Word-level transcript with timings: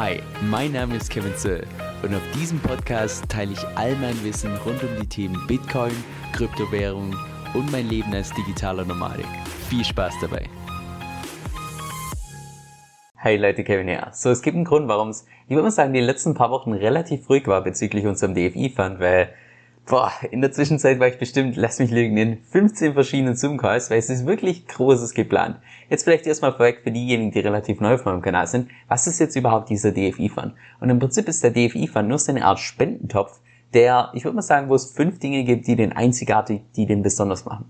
Hi, 0.00 0.22
mein 0.42 0.70
Name 0.70 0.94
ist 0.94 1.10
Kevin 1.10 1.34
Zöll 1.34 1.66
und 2.04 2.14
auf 2.14 2.22
diesem 2.32 2.60
Podcast 2.60 3.28
teile 3.28 3.54
ich 3.54 3.66
all 3.74 3.96
mein 3.96 4.14
Wissen 4.22 4.54
rund 4.58 4.80
um 4.84 4.90
die 5.00 5.08
Themen 5.08 5.44
Bitcoin, 5.48 5.90
Kryptowährung 6.32 7.16
und 7.52 7.72
mein 7.72 7.88
Leben 7.88 8.14
als 8.14 8.32
digitaler 8.32 8.84
Nomadik. 8.84 9.26
Viel 9.68 9.84
Spaß 9.84 10.14
dabei! 10.20 10.48
Hey 13.16 13.38
Leute, 13.38 13.64
Kevin 13.64 13.88
hier. 13.88 14.06
So, 14.12 14.30
es 14.30 14.40
gibt 14.40 14.54
einen 14.54 14.64
Grund, 14.64 14.86
warum 14.86 15.08
es, 15.08 15.26
ich 15.46 15.50
würde 15.50 15.64
mal 15.64 15.72
sagen, 15.72 15.92
die 15.92 15.98
letzten 15.98 16.34
paar 16.34 16.52
Wochen 16.52 16.74
relativ 16.74 17.28
ruhig 17.28 17.48
war 17.48 17.64
bezüglich 17.64 18.06
unserem 18.06 18.34
DFI-Fund, 18.34 19.00
weil 19.00 19.30
Boah, 19.88 20.12
in 20.30 20.42
der 20.42 20.52
Zwischenzeit 20.52 21.00
war 21.00 21.08
ich 21.08 21.18
bestimmt, 21.18 21.56
lass 21.56 21.78
mich 21.78 21.90
lügen, 21.90 22.18
in 22.18 22.42
15 22.44 22.92
verschiedenen 22.92 23.36
Zoom-Calls, 23.36 23.90
weil 23.90 23.98
es 23.98 24.10
ist 24.10 24.26
wirklich 24.26 24.66
Großes 24.66 25.14
geplant. 25.14 25.56
Jetzt 25.88 26.04
vielleicht 26.04 26.26
erstmal 26.26 26.52
vorweg 26.52 26.80
für 26.84 26.90
diejenigen, 26.90 27.30
die 27.30 27.40
relativ 27.40 27.80
neu 27.80 27.94
auf 27.94 28.04
meinem 28.04 28.20
Kanal 28.20 28.46
sind. 28.46 28.68
Was 28.88 29.06
ist 29.06 29.18
jetzt 29.18 29.34
überhaupt 29.34 29.70
dieser 29.70 29.92
DFI-Fund? 29.92 30.52
Und 30.80 30.90
im 30.90 30.98
Prinzip 30.98 31.26
ist 31.26 31.42
der 31.42 31.52
DFI-Fund 31.52 32.06
nur 32.06 32.18
so 32.18 32.30
eine 32.30 32.44
Art 32.44 32.58
Spendentopf, 32.58 33.40
der, 33.72 34.10
ich 34.12 34.24
würde 34.24 34.34
mal 34.34 34.42
sagen, 34.42 34.68
wo 34.68 34.74
es 34.74 34.92
fünf 34.92 35.20
Dinge 35.20 35.42
gibt, 35.44 35.66
die 35.66 35.76
den 35.76 35.92
einzigartig, 35.94 36.60
die 36.76 36.84
den 36.84 37.00
besonders 37.00 37.46
machen. 37.46 37.64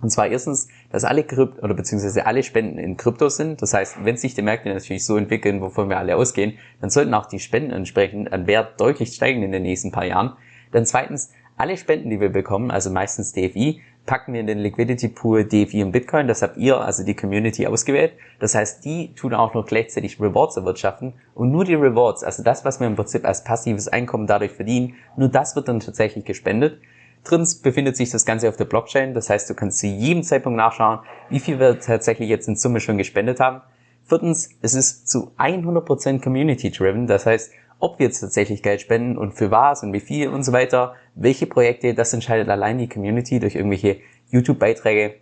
Und 0.00 0.10
zwar 0.10 0.26
erstens, 0.26 0.66
dass 0.90 1.04
alle 1.04 1.22
Krypt 1.22 1.62
oder 1.62 1.74
beziehungsweise 1.74 2.26
alle 2.26 2.42
Spenden 2.42 2.76
in 2.78 2.96
Krypto 2.96 3.28
sind. 3.28 3.62
Das 3.62 3.72
heißt, 3.72 4.04
wenn 4.04 4.16
sich 4.16 4.34
die 4.34 4.42
Märkte 4.42 4.68
natürlich 4.68 5.06
so 5.06 5.16
entwickeln, 5.16 5.60
wovon 5.60 5.88
wir 5.88 5.98
alle 5.98 6.16
ausgehen, 6.16 6.54
dann 6.80 6.90
sollten 6.90 7.14
auch 7.14 7.26
die 7.26 7.38
Spenden 7.38 7.70
entsprechend 7.70 8.32
an 8.32 8.48
Wert 8.48 8.80
deutlich 8.80 9.14
steigen 9.14 9.44
in 9.44 9.52
den 9.52 9.62
nächsten 9.62 9.92
paar 9.92 10.06
Jahren. 10.06 10.32
Dann 10.72 10.86
zweitens, 10.86 11.30
alle 11.62 11.76
Spenden, 11.76 12.10
die 12.10 12.18
wir 12.18 12.30
bekommen, 12.30 12.72
also 12.72 12.90
meistens 12.90 13.32
DFI, 13.34 13.82
packen 14.04 14.32
wir 14.32 14.40
in 14.40 14.48
den 14.48 14.58
Liquidity 14.58 15.06
Pool 15.06 15.44
DFI 15.44 15.84
und 15.84 15.92
Bitcoin. 15.92 16.26
Das 16.26 16.42
habt 16.42 16.56
ihr, 16.56 16.80
also 16.80 17.04
die 17.04 17.14
Community, 17.14 17.68
ausgewählt. 17.68 18.14
Das 18.40 18.56
heißt, 18.56 18.84
die 18.84 19.14
tun 19.14 19.32
auch 19.32 19.54
noch 19.54 19.64
gleichzeitig 19.64 20.20
Rewards 20.20 20.56
erwirtschaften. 20.56 21.12
Und 21.36 21.52
nur 21.52 21.64
die 21.64 21.76
Rewards, 21.76 22.24
also 22.24 22.42
das, 22.42 22.64
was 22.64 22.80
wir 22.80 22.88
im 22.88 22.96
Prinzip 22.96 23.24
als 23.24 23.44
passives 23.44 23.86
Einkommen 23.86 24.26
dadurch 24.26 24.50
verdienen, 24.50 24.96
nur 25.16 25.28
das 25.28 25.54
wird 25.54 25.68
dann 25.68 25.78
tatsächlich 25.78 26.24
gespendet. 26.24 26.80
Drittens 27.22 27.62
befindet 27.62 27.96
sich 27.96 28.10
das 28.10 28.24
Ganze 28.24 28.48
auf 28.48 28.56
der 28.56 28.64
Blockchain. 28.64 29.14
Das 29.14 29.30
heißt, 29.30 29.48
du 29.48 29.54
kannst 29.54 29.78
zu 29.78 29.86
jedem 29.86 30.24
Zeitpunkt 30.24 30.56
nachschauen, 30.56 30.98
wie 31.30 31.38
viel 31.38 31.60
wir 31.60 31.78
tatsächlich 31.78 32.28
jetzt 32.28 32.48
in 32.48 32.56
Summe 32.56 32.80
schon 32.80 32.98
gespendet 32.98 33.38
haben. 33.38 33.60
Viertens, 34.04 34.50
es 34.62 34.74
ist 34.74 35.08
zu 35.08 35.30
100% 35.38 36.20
Community-driven. 36.20 37.06
Das 37.06 37.24
heißt, 37.24 37.52
ob 37.82 37.98
wir 37.98 38.06
jetzt 38.06 38.20
tatsächlich 38.20 38.62
Geld 38.62 38.80
spenden 38.80 39.18
und 39.18 39.32
für 39.32 39.50
was 39.50 39.82
und 39.82 39.92
wie 39.92 39.98
viel 39.98 40.28
und 40.28 40.44
so 40.44 40.52
weiter, 40.52 40.94
welche 41.16 41.46
Projekte, 41.46 41.94
das 41.94 42.12
entscheidet 42.12 42.48
allein 42.48 42.78
die 42.78 42.88
Community 42.88 43.40
durch 43.40 43.56
irgendwelche 43.56 43.96
YouTube-Beiträge, 44.30 45.16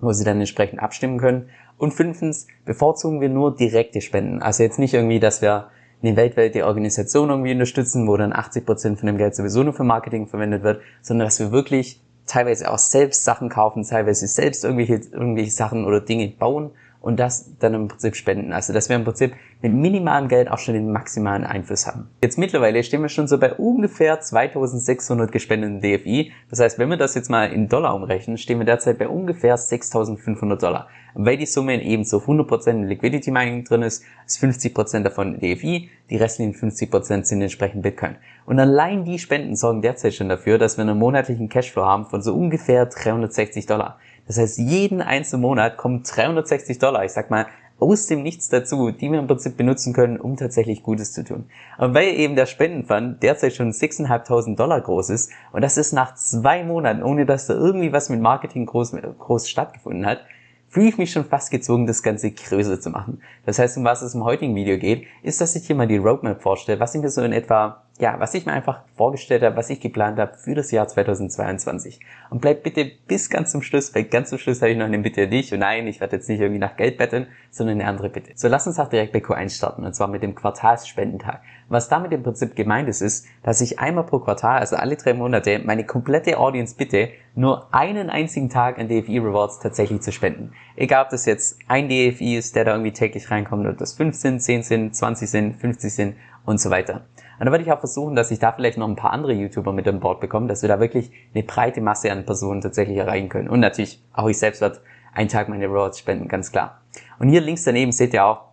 wo 0.00 0.12
sie 0.12 0.24
dann 0.24 0.38
entsprechend 0.38 0.80
abstimmen 0.80 1.18
können. 1.18 1.50
Und 1.78 1.94
fünftens, 1.94 2.46
bevorzugen 2.64 3.20
wir 3.20 3.28
nur 3.28 3.56
direkte 3.56 4.00
Spenden. 4.00 4.40
Also 4.40 4.62
jetzt 4.62 4.78
nicht 4.78 4.94
irgendwie, 4.94 5.18
dass 5.18 5.42
wir 5.42 5.66
eine 6.00 6.16
weltweite 6.16 6.64
Organisation 6.64 7.28
irgendwie 7.28 7.52
unterstützen, 7.52 8.06
wo 8.06 8.16
dann 8.16 8.32
80% 8.32 8.98
von 8.98 9.06
dem 9.08 9.18
Geld 9.18 9.34
sowieso 9.34 9.64
nur 9.64 9.74
für 9.74 9.82
Marketing 9.82 10.28
verwendet 10.28 10.62
wird, 10.62 10.82
sondern 11.02 11.26
dass 11.26 11.40
wir 11.40 11.50
wirklich 11.50 12.00
teilweise 12.24 12.70
auch 12.70 12.78
selbst 12.78 13.24
Sachen 13.24 13.48
kaufen, 13.48 13.82
teilweise 13.82 14.28
selbst 14.28 14.62
irgendwelche, 14.62 15.00
irgendwelche 15.10 15.50
Sachen 15.50 15.84
oder 15.84 16.00
Dinge 16.00 16.28
bauen 16.28 16.70
und 17.06 17.20
das 17.20 17.56
dann 17.60 17.72
im 17.72 17.86
Prinzip 17.86 18.16
spenden. 18.16 18.52
Also 18.52 18.72
dass 18.72 18.88
wir 18.88 18.96
im 18.96 19.04
Prinzip 19.04 19.32
mit 19.62 19.72
minimalem 19.72 20.26
Geld 20.26 20.50
auch 20.50 20.58
schon 20.58 20.74
den 20.74 20.90
maximalen 20.90 21.44
Einfluss 21.44 21.86
haben. 21.86 22.10
Jetzt 22.20 22.36
mittlerweile 22.36 22.82
stehen 22.82 23.00
wir 23.00 23.08
schon 23.08 23.28
so 23.28 23.38
bei 23.38 23.54
ungefähr 23.54 24.20
2600 24.20 25.30
gespendeten 25.30 25.80
DFI. 25.80 26.32
Das 26.50 26.58
heißt, 26.58 26.80
wenn 26.80 26.90
wir 26.90 26.96
das 26.96 27.14
jetzt 27.14 27.30
mal 27.30 27.52
in 27.52 27.68
Dollar 27.68 27.94
umrechnen, 27.94 28.38
stehen 28.38 28.58
wir 28.58 28.66
derzeit 28.66 28.98
bei 28.98 29.06
ungefähr 29.06 29.56
6500 29.56 30.60
Dollar. 30.60 30.88
Weil 31.18 31.36
die 31.36 31.46
Summe 31.46 31.82
eben 31.82 32.04
so 32.04 32.18
100% 32.18 32.70
in 32.70 32.84
Liquidity 32.84 33.30
Mining 33.30 33.64
drin 33.64 33.82
ist, 33.82 34.04
ist 34.26 34.42
50% 34.42 35.02
davon 35.02 35.38
DFI, 35.38 35.90
die 36.10 36.16
restlichen 36.16 36.54
50% 36.54 37.24
sind 37.24 37.42
entsprechend 37.42 37.82
Bitcoin. 37.82 38.16
Und 38.44 38.60
allein 38.60 39.04
die 39.04 39.18
Spenden 39.18 39.56
sorgen 39.56 39.82
derzeit 39.82 40.14
schon 40.14 40.28
dafür, 40.28 40.58
dass 40.58 40.76
wir 40.76 40.82
einen 40.82 40.98
monatlichen 40.98 41.48
Cashflow 41.48 41.84
haben 41.84 42.06
von 42.06 42.22
so 42.22 42.34
ungefähr 42.34 42.86
360 42.86 43.66
Dollar. 43.66 43.98
Das 44.26 44.38
heißt, 44.38 44.58
jeden 44.58 45.00
einzelnen 45.00 45.42
Monat 45.42 45.76
kommen 45.76 46.02
360 46.02 46.78
Dollar, 46.78 47.04
ich 47.04 47.12
sag 47.12 47.30
mal, 47.30 47.46
aus 47.78 48.06
dem 48.06 48.22
Nichts 48.22 48.48
dazu, 48.48 48.90
die 48.90 49.10
wir 49.10 49.18
im 49.18 49.26
Prinzip 49.26 49.56
benutzen 49.56 49.92
können, 49.92 50.18
um 50.18 50.36
tatsächlich 50.36 50.82
Gutes 50.82 51.12
zu 51.12 51.24
tun. 51.24 51.44
Und 51.78 51.94
weil 51.94 52.08
eben 52.08 52.34
der 52.34 52.46
Spendenfund 52.46 53.22
derzeit 53.22 53.54
schon 53.54 53.72
6.500 53.72 54.56
Dollar 54.56 54.80
groß 54.80 55.10
ist 55.10 55.30
und 55.52 55.62
das 55.62 55.76
ist 55.76 55.92
nach 55.92 56.14
zwei 56.14 56.64
Monaten, 56.64 57.02
ohne 57.02 57.26
dass 57.26 57.46
da 57.46 57.54
irgendwie 57.54 57.92
was 57.92 58.08
mit 58.08 58.20
Marketing 58.20 58.66
groß, 58.66 58.96
groß 59.18 59.48
stattgefunden 59.48 60.06
hat, 60.06 60.20
fühle 60.76 60.88
ich 60.90 60.98
mich 60.98 61.10
schon 61.10 61.24
fast 61.24 61.50
gezwungen, 61.50 61.86
das 61.86 62.02
Ganze 62.02 62.30
größer 62.30 62.78
zu 62.78 62.90
machen. 62.90 63.22
Das 63.46 63.58
heißt, 63.58 63.78
um 63.78 63.84
was 63.84 64.02
es 64.02 64.14
im 64.14 64.24
heutigen 64.24 64.54
Video 64.54 64.76
geht, 64.76 65.06
ist, 65.22 65.40
dass 65.40 65.56
ich 65.56 65.66
hier 65.66 65.74
mal 65.74 65.86
die 65.86 65.96
Roadmap 65.96 66.42
vorstelle, 66.42 66.78
was 66.78 66.94
ich 66.94 67.00
mir 67.00 67.08
so 67.08 67.22
in 67.22 67.32
etwa 67.32 67.85
ja, 67.98 68.20
was 68.20 68.34
ich 68.34 68.44
mir 68.44 68.52
einfach 68.52 68.82
vorgestellt 68.94 69.42
habe, 69.42 69.56
was 69.56 69.70
ich 69.70 69.80
geplant 69.80 70.18
habe 70.18 70.34
für 70.36 70.54
das 70.54 70.70
Jahr 70.70 70.86
2022. 70.86 72.00
Und 72.28 72.40
bleib 72.40 72.62
bitte 72.62 72.90
bis 73.06 73.30
ganz 73.30 73.52
zum 73.52 73.62
Schluss, 73.62 73.94
weil 73.94 74.04
ganz 74.04 74.28
zum 74.28 74.38
Schluss 74.38 74.60
habe 74.60 74.72
ich 74.72 74.76
noch 74.76 74.84
eine 74.84 74.98
Bitte 74.98 75.24
an 75.24 75.30
dich. 75.30 75.52
Und 75.54 75.60
nein, 75.60 75.86
ich 75.86 76.00
werde 76.00 76.16
jetzt 76.16 76.28
nicht 76.28 76.40
irgendwie 76.40 76.58
nach 76.58 76.76
Geld 76.76 76.98
betteln, 76.98 77.26
sondern 77.50 77.80
eine 77.80 77.88
andere 77.88 78.10
Bitte. 78.10 78.32
So, 78.34 78.48
lass 78.48 78.66
uns 78.66 78.78
auch 78.78 78.88
direkt 78.88 79.12
bei 79.12 79.20
Q1 79.20 79.56
starten, 79.56 79.84
und 79.84 79.94
zwar 79.94 80.08
mit 80.08 80.22
dem 80.22 80.34
Quartalsspendentag. 80.34 81.40
Was 81.68 81.88
damit 81.88 82.12
im 82.12 82.22
Prinzip 82.22 82.54
gemeint 82.54 82.88
ist, 82.88 83.00
ist, 83.00 83.26
dass 83.42 83.60
ich 83.60 83.78
einmal 83.78 84.04
pro 84.04 84.18
Quartal, 84.18 84.58
also 84.58 84.76
alle 84.76 84.96
drei 84.96 85.14
Monate, 85.14 85.60
meine 85.64 85.84
komplette 85.84 86.38
Audience 86.38 86.76
bitte, 86.76 87.08
nur 87.34 87.74
einen 87.74 88.10
einzigen 88.10 88.50
Tag 88.50 88.78
an 88.78 88.88
DFI 88.88 89.18
Rewards 89.18 89.58
tatsächlich 89.60 90.02
zu 90.02 90.12
spenden. 90.12 90.52
Egal, 90.76 91.04
ob 91.04 91.10
das 91.10 91.24
jetzt 91.24 91.58
ein 91.66 91.88
DFI 91.88 92.36
ist, 92.36 92.56
der 92.56 92.64
da 92.64 92.72
irgendwie 92.72 92.92
täglich 92.92 93.30
reinkommt, 93.30 93.66
ob 93.66 93.78
das 93.78 93.94
5 93.94 94.14
sind, 94.14 94.40
10 94.40 94.62
sind, 94.62 94.96
20 94.96 95.30
sind, 95.30 95.56
50 95.56 95.94
sind 95.94 96.16
und 96.44 96.60
so 96.60 96.70
weiter. 96.70 97.06
Und 97.38 97.46
da 97.46 97.52
würde 97.52 97.64
ich 97.64 97.72
auch 97.72 97.78
versuchen, 97.78 98.16
dass 98.16 98.30
ich 98.30 98.38
da 98.38 98.52
vielleicht 98.52 98.78
noch 98.78 98.88
ein 98.88 98.96
paar 98.96 99.12
andere 99.12 99.32
YouTuber 99.32 99.72
mit 99.72 99.86
an 99.88 100.00
Bord 100.00 100.20
bekomme, 100.20 100.46
dass 100.46 100.62
wir 100.62 100.68
da 100.68 100.80
wirklich 100.80 101.10
eine 101.34 101.44
breite 101.44 101.80
Masse 101.80 102.10
an 102.10 102.24
Personen 102.24 102.60
tatsächlich 102.60 102.96
erreichen 102.96 103.28
können. 103.28 103.48
Und 103.48 103.60
natürlich 103.60 104.02
auch 104.12 104.28
ich 104.28 104.38
selbst 104.38 104.60
werde 104.60 104.80
einen 105.12 105.28
Tag 105.28 105.48
meine 105.48 105.66
Rewards 105.66 105.98
spenden, 105.98 106.28
ganz 106.28 106.52
klar. 106.52 106.80
Und 107.18 107.28
hier 107.28 107.40
links 107.40 107.64
daneben 107.64 107.92
seht 107.92 108.14
ihr 108.14 108.24
auch, 108.24 108.46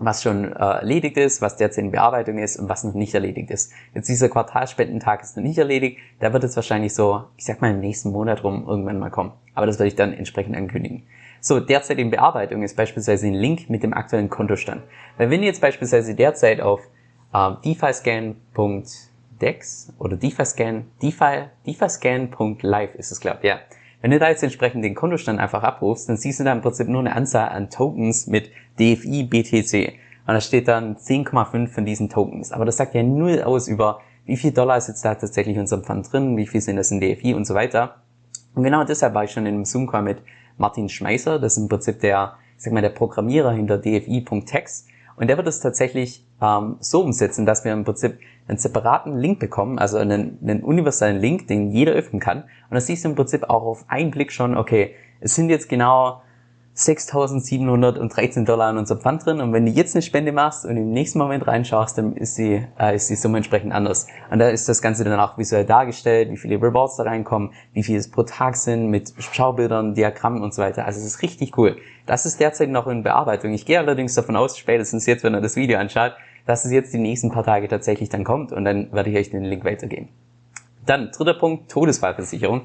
was 0.00 0.22
schon 0.22 0.44
äh, 0.44 0.56
erledigt 0.56 1.18
ist, 1.18 1.42
was 1.42 1.56
derzeit 1.56 1.84
in 1.84 1.90
Bearbeitung 1.90 2.38
ist 2.38 2.56
und 2.56 2.68
was 2.68 2.84
noch 2.84 2.94
nicht 2.94 3.14
erledigt 3.14 3.50
ist. 3.50 3.72
Jetzt 3.94 4.08
dieser 4.08 4.30
Quartalspendentag 4.30 5.22
ist 5.22 5.36
noch 5.36 5.44
nicht 5.44 5.58
erledigt, 5.58 5.98
da 6.20 6.32
wird 6.32 6.42
es 6.42 6.56
wahrscheinlich 6.56 6.94
so, 6.94 7.24
ich 7.36 7.44
sag 7.44 7.60
mal 7.60 7.70
im 7.70 7.80
nächsten 7.80 8.10
Monat 8.10 8.42
rum 8.42 8.64
irgendwann 8.66 8.98
mal 8.98 9.10
kommen. 9.10 9.32
Aber 9.54 9.66
das 9.66 9.78
werde 9.78 9.88
ich 9.88 9.96
dann 9.96 10.14
entsprechend 10.14 10.56
ankündigen. 10.56 11.02
So, 11.42 11.60
derzeit 11.60 11.98
in 11.98 12.10
Bearbeitung 12.10 12.62
ist 12.62 12.76
beispielsweise 12.76 13.26
ein 13.26 13.34
Link 13.34 13.68
mit 13.68 13.82
dem 13.82 13.92
aktuellen 13.92 14.30
Kontostand. 14.30 14.82
Weil 15.18 15.30
wenn 15.30 15.40
ihr 15.40 15.48
jetzt 15.48 15.60
beispielsweise 15.60 16.14
derzeit 16.14 16.60
auf 16.60 16.80
äh, 17.32 17.52
defiscan.dex 17.64 19.92
oder 19.98 20.16
defiscan, 20.16 20.86
defi, 21.02 21.44
defiscan.live 21.66 22.94
ist 22.94 23.10
es, 23.12 23.20
glaube 23.20 23.38
ich, 23.42 23.48
ja. 23.48 23.58
Wenn 24.02 24.12
du 24.12 24.18
da 24.18 24.30
jetzt 24.30 24.42
entsprechend 24.42 24.82
den 24.82 24.94
Kontostand 24.94 25.38
einfach 25.38 25.62
abrufst, 25.62 26.08
dann 26.08 26.16
siehst 26.16 26.40
du 26.40 26.44
da 26.44 26.52
im 26.52 26.62
Prinzip 26.62 26.88
nur 26.88 27.00
eine 27.00 27.14
Anzahl 27.14 27.50
an 27.50 27.68
Tokens 27.68 28.26
mit 28.26 28.50
DFI 28.78 29.24
BTC. 29.24 29.92
Und 30.26 30.34
da 30.34 30.40
steht 30.40 30.68
dann 30.68 30.96
10,5 30.96 31.68
von 31.68 31.84
diesen 31.84 32.08
Tokens. 32.08 32.50
Aber 32.50 32.64
das 32.64 32.78
sagt 32.78 32.94
ja 32.94 33.02
null 33.02 33.42
aus 33.42 33.68
über, 33.68 34.00
wie 34.24 34.38
viel 34.38 34.52
Dollar 34.52 34.78
ist 34.78 34.88
jetzt 34.88 35.04
da 35.04 35.14
tatsächlich 35.14 35.56
in 35.56 35.62
unserem 35.62 35.84
Fund 35.84 36.10
drin, 36.10 36.34
wie 36.38 36.46
viel 36.46 36.62
sind 36.62 36.76
das 36.76 36.90
in 36.90 37.00
DFI 37.00 37.34
und 37.34 37.46
so 37.46 37.54
weiter. 37.54 37.96
Und 38.54 38.62
genau 38.62 38.84
deshalb 38.84 39.12
war 39.12 39.24
ich 39.24 39.32
schon 39.32 39.44
in 39.44 39.54
einem 39.54 39.66
Zoom-Call 39.66 40.02
mit 40.02 40.22
Martin 40.56 40.88
Schmeißer, 40.88 41.38
das 41.38 41.56
ist 41.56 41.62
im 41.62 41.68
Prinzip 41.68 42.00
der, 42.00 42.36
ich 42.56 42.62
sag 42.62 42.72
mal, 42.72 42.80
der 42.80 42.90
Programmierer 42.90 43.52
hinter 43.52 43.78
DFI.text. 43.78 44.88
Und 45.16 45.28
der 45.28 45.36
wird 45.36 45.46
es 45.46 45.60
tatsächlich 45.60 46.24
ähm, 46.40 46.76
so 46.80 47.02
umsetzen, 47.02 47.46
dass 47.46 47.64
wir 47.64 47.72
im 47.72 47.84
Prinzip 47.84 48.18
einen 48.48 48.58
separaten 48.58 49.16
Link 49.16 49.38
bekommen, 49.38 49.78
also 49.78 49.98
einen, 49.98 50.38
einen 50.42 50.62
universellen 50.62 51.20
Link, 51.20 51.46
den 51.46 51.70
jeder 51.70 51.92
öffnen 51.92 52.20
kann. 52.20 52.42
Und 52.42 52.74
das 52.74 52.86
siehst 52.86 53.04
du 53.04 53.10
im 53.10 53.14
Prinzip 53.14 53.44
auch 53.44 53.62
auf 53.62 53.84
einen 53.88 54.10
Blick 54.10 54.32
schon, 54.32 54.56
okay, 54.56 54.94
es 55.20 55.34
sind 55.34 55.50
jetzt 55.50 55.68
genau 55.68 56.22
6.713 56.76 58.44
Dollar 58.44 58.70
in 58.70 58.78
unserem 58.78 59.00
Pfand 59.00 59.26
drin 59.26 59.40
und 59.40 59.52
wenn 59.52 59.66
du 59.66 59.72
jetzt 59.72 59.94
eine 59.94 60.02
Spende 60.02 60.32
machst 60.32 60.64
und 60.64 60.76
im 60.76 60.92
nächsten 60.92 61.18
Moment 61.18 61.46
reinschaust, 61.46 61.98
dann 61.98 62.16
ist 62.16 62.38
die, 62.38 62.64
äh, 62.78 62.94
ist 62.94 63.10
die 63.10 63.16
Summe 63.16 63.38
entsprechend 63.38 63.72
anders. 63.72 64.06
Und 64.30 64.38
da 64.38 64.48
ist 64.48 64.68
das 64.68 64.80
Ganze 64.80 65.04
dann 65.04 65.18
auch 65.18 65.36
visuell 65.36 65.66
dargestellt, 65.66 66.30
wie 66.30 66.36
viele 66.36 66.56
Rewards 66.56 66.96
da 66.96 67.02
reinkommen, 67.02 67.50
wie 67.72 67.82
viele 67.82 67.98
es 67.98 68.10
pro 68.10 68.22
Tag 68.22 68.56
sind, 68.56 68.88
mit 68.88 69.12
Schaubildern, 69.18 69.94
Diagrammen 69.94 70.42
und 70.42 70.54
so 70.54 70.62
weiter. 70.62 70.86
Also 70.86 71.00
es 71.00 71.06
ist 71.06 71.22
richtig 71.22 71.58
cool. 71.58 71.76
Das 72.06 72.24
ist 72.24 72.40
derzeit 72.40 72.70
noch 72.70 72.86
in 72.86 73.02
Bearbeitung. 73.02 73.52
Ich 73.52 73.66
gehe 73.66 73.78
allerdings 73.78 74.14
davon 74.14 74.36
aus, 74.36 74.56
spätestens 74.56 75.06
jetzt, 75.06 75.22
wenn 75.22 75.34
er 75.34 75.40
das 75.40 75.56
Video 75.56 75.78
anschaut, 75.78 76.14
dass 76.46 76.64
es 76.64 76.72
jetzt 76.72 76.92
die 76.92 76.98
nächsten 76.98 77.30
paar 77.30 77.44
Tage 77.44 77.68
tatsächlich 77.68 78.08
dann 78.08 78.24
kommt 78.24 78.52
und 78.52 78.64
dann 78.64 78.92
werde 78.92 79.10
ich 79.10 79.16
euch 79.16 79.30
den 79.30 79.44
Link 79.44 79.64
weitergeben. 79.64 80.08
Dann 80.86 81.10
dritter 81.10 81.34
Punkt, 81.34 81.70
Todesfallversicherung. 81.70 82.62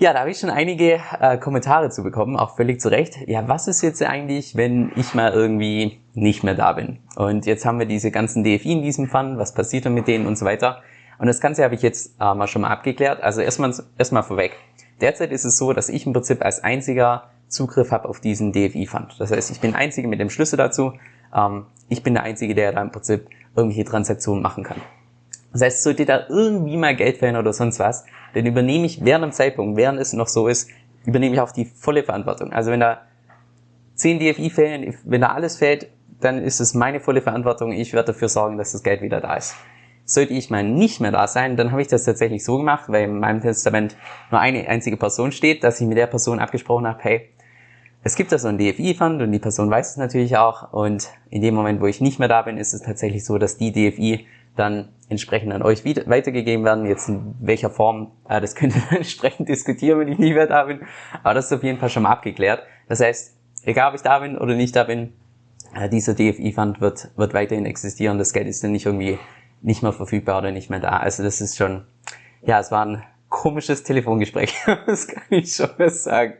Ja, 0.00 0.12
da 0.12 0.20
habe 0.20 0.30
ich 0.30 0.38
schon 0.38 0.50
einige 0.50 1.00
äh, 1.18 1.38
Kommentare 1.38 1.90
zu 1.90 2.04
bekommen, 2.04 2.36
auch 2.36 2.54
völlig 2.54 2.80
zu 2.80 2.88
Recht. 2.88 3.18
Ja, 3.26 3.48
was 3.48 3.66
ist 3.66 3.82
jetzt 3.82 4.00
eigentlich, 4.00 4.54
wenn 4.54 4.92
ich 4.94 5.12
mal 5.12 5.32
irgendwie 5.32 5.98
nicht 6.14 6.44
mehr 6.44 6.54
da 6.54 6.72
bin? 6.72 7.00
Und 7.16 7.46
jetzt 7.46 7.66
haben 7.66 7.80
wir 7.80 7.86
diese 7.86 8.12
ganzen 8.12 8.44
DFI 8.44 8.74
in 8.74 8.82
diesem 8.82 9.08
Fund, 9.08 9.38
was 9.38 9.54
passiert 9.54 9.86
dann 9.86 9.94
mit 9.94 10.06
denen 10.06 10.28
und 10.28 10.38
so 10.38 10.44
weiter. 10.44 10.82
Und 11.18 11.26
das 11.26 11.40
Ganze 11.40 11.64
habe 11.64 11.74
ich 11.74 11.82
jetzt 11.82 12.14
äh, 12.20 12.32
mal 12.32 12.46
schon 12.46 12.62
mal 12.62 12.68
abgeklärt. 12.68 13.20
Also 13.24 13.40
erstmal, 13.40 13.74
erstmal 13.98 14.22
vorweg. 14.22 14.52
Derzeit 15.00 15.32
ist 15.32 15.44
es 15.44 15.58
so, 15.58 15.72
dass 15.72 15.88
ich 15.88 16.06
im 16.06 16.12
Prinzip 16.12 16.44
als 16.44 16.62
einziger 16.62 17.30
Zugriff 17.48 17.90
habe 17.90 18.08
auf 18.08 18.20
diesen 18.20 18.52
DFI-Fund. 18.52 19.16
Das 19.18 19.32
heißt, 19.32 19.50
ich 19.50 19.60
bin 19.60 19.74
Einzige 19.74 20.06
mit 20.06 20.20
dem 20.20 20.30
Schlüssel 20.30 20.56
dazu. 20.56 20.92
Ähm, 21.34 21.66
ich 21.88 22.02
bin 22.02 22.14
der 22.14 22.22
Einzige, 22.22 22.54
der 22.54 22.72
da 22.72 22.82
im 22.82 22.90
Prinzip 22.90 23.28
irgendwelche 23.56 23.84
Transaktionen 23.84 24.42
machen 24.42 24.64
kann. 24.64 24.80
Das 25.52 25.62
heißt, 25.62 25.82
sollte 25.82 26.04
da 26.04 26.26
irgendwie 26.28 26.76
mal 26.76 26.94
Geld 26.94 27.18
fehlen 27.18 27.36
oder 27.36 27.52
sonst 27.52 27.78
was, 27.78 28.04
dann 28.34 28.46
übernehme 28.46 28.86
ich 28.86 29.04
während 29.04 29.24
dem 29.24 29.32
Zeitpunkt, 29.32 29.76
während 29.76 29.98
es 29.98 30.12
noch 30.12 30.28
so 30.28 30.46
ist, 30.46 30.68
übernehme 31.06 31.34
ich 31.34 31.40
auch 31.40 31.52
die 31.52 31.64
volle 31.64 32.04
Verantwortung. 32.04 32.52
Also 32.52 32.70
wenn 32.70 32.80
da 32.80 33.00
10 33.94 34.18
DFI 34.18 34.50
fehlen, 34.50 34.94
wenn 35.04 35.22
da 35.22 35.28
alles 35.28 35.56
fehlt, 35.56 35.88
dann 36.20 36.38
ist 36.38 36.60
es 36.60 36.74
meine 36.74 37.00
volle 37.00 37.22
Verantwortung. 37.22 37.72
Ich 37.72 37.92
werde 37.92 38.12
dafür 38.12 38.28
sorgen, 38.28 38.58
dass 38.58 38.72
das 38.72 38.82
Geld 38.82 39.02
wieder 39.02 39.20
da 39.20 39.34
ist. 39.34 39.54
Sollte 40.04 40.34
ich 40.34 40.50
mal 40.50 40.64
nicht 40.64 41.00
mehr 41.00 41.12
da 41.12 41.26
sein, 41.26 41.56
dann 41.56 41.70
habe 41.70 41.82
ich 41.82 41.88
das 41.88 42.04
tatsächlich 42.04 42.44
so 42.44 42.58
gemacht, 42.58 42.84
weil 42.88 43.04
in 43.04 43.18
meinem 43.18 43.40
Testament 43.40 43.96
nur 44.30 44.40
eine 44.40 44.66
einzige 44.68 44.96
Person 44.96 45.32
steht, 45.32 45.64
dass 45.64 45.80
ich 45.80 45.86
mit 45.86 45.98
der 45.98 46.06
Person 46.06 46.38
abgesprochen 46.38 46.86
habe, 46.86 46.98
hey, 47.02 47.28
es 48.02 48.14
gibt 48.14 48.32
da 48.32 48.38
so 48.38 48.48
einen 48.48 48.58
DFI-Fund 48.58 49.20
und 49.20 49.32
die 49.32 49.38
Person 49.38 49.70
weiß 49.70 49.90
es 49.90 49.96
natürlich 49.96 50.36
auch. 50.36 50.72
Und 50.72 51.08
in 51.30 51.42
dem 51.42 51.54
Moment, 51.54 51.80
wo 51.80 51.86
ich 51.86 52.00
nicht 52.00 52.18
mehr 52.18 52.28
da 52.28 52.42
bin, 52.42 52.56
ist 52.56 52.72
es 52.72 52.82
tatsächlich 52.82 53.24
so, 53.24 53.38
dass 53.38 53.56
die 53.58 53.72
DFI 53.72 54.26
dann 54.56 54.88
entsprechend 55.08 55.52
an 55.52 55.62
euch 55.62 55.84
weitergegeben 55.84 56.64
werden. 56.64 56.86
Jetzt 56.86 57.08
in 57.08 57.34
welcher 57.40 57.70
Form, 57.70 58.12
äh, 58.28 58.40
das 58.40 58.54
könnt 58.54 58.74
ihr 58.76 58.82
entsprechend 58.96 59.48
diskutieren, 59.48 60.00
wenn 60.00 60.08
ich 60.08 60.18
nicht 60.18 60.34
mehr 60.34 60.46
da 60.46 60.64
bin. 60.64 60.80
Aber 61.22 61.34
das 61.34 61.46
ist 61.46 61.52
auf 61.52 61.62
jeden 61.62 61.78
Fall 61.78 61.90
schon 61.90 62.04
mal 62.04 62.10
abgeklärt. 62.10 62.62
Das 62.88 63.00
heißt, 63.00 63.36
egal 63.64 63.90
ob 63.90 63.94
ich 63.94 64.02
da 64.02 64.18
bin 64.18 64.38
oder 64.38 64.54
nicht 64.54 64.76
da 64.76 64.84
bin, 64.84 65.12
äh, 65.74 65.88
dieser 65.88 66.14
DFI-Fund 66.14 66.80
wird, 66.80 67.10
wird 67.16 67.34
weiterhin 67.34 67.66
existieren. 67.66 68.18
Das 68.18 68.32
Geld 68.32 68.46
ist 68.46 68.62
dann 68.62 68.72
nicht 68.72 68.86
irgendwie 68.86 69.18
nicht 69.60 69.82
mehr 69.82 69.92
verfügbar 69.92 70.38
oder 70.38 70.52
nicht 70.52 70.70
mehr 70.70 70.80
da. 70.80 70.98
Also 70.98 71.22
das 71.22 71.40
ist 71.40 71.56
schon, 71.56 71.84
ja, 72.42 72.60
es 72.60 72.70
war 72.70 72.86
ein 72.86 73.02
komisches 73.28 73.82
Telefongespräch. 73.82 74.54
das 74.86 75.08
kann 75.08 75.24
ich 75.30 75.54
schon 75.54 75.70
mal 75.78 75.90
sagen. 75.90 76.34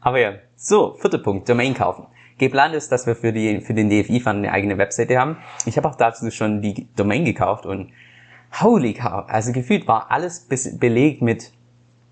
Aber 0.00 0.18
ja, 0.18 0.34
so, 0.60 0.96
vierter 1.00 1.18
Punkt, 1.18 1.48
Domain 1.48 1.72
kaufen. 1.72 2.06
Geplant 2.36 2.74
ist, 2.74 2.90
dass 2.90 3.06
wir 3.06 3.14
für, 3.14 3.32
die, 3.32 3.60
für 3.60 3.74
den 3.74 3.88
DFI-Fund 3.88 4.38
eine 4.38 4.52
eigene 4.52 4.76
Webseite 4.76 5.16
haben. 5.16 5.36
Ich 5.66 5.76
habe 5.76 5.88
auch 5.88 5.94
dazu 5.94 6.28
schon 6.32 6.62
die 6.62 6.88
Domain 6.96 7.24
gekauft 7.24 7.64
und 7.64 7.92
holy 8.60 8.94
cow, 8.94 9.24
also 9.28 9.52
gefühlt 9.52 9.86
war 9.86 10.10
alles 10.10 10.48
belegt 10.80 11.22
mit 11.22 11.52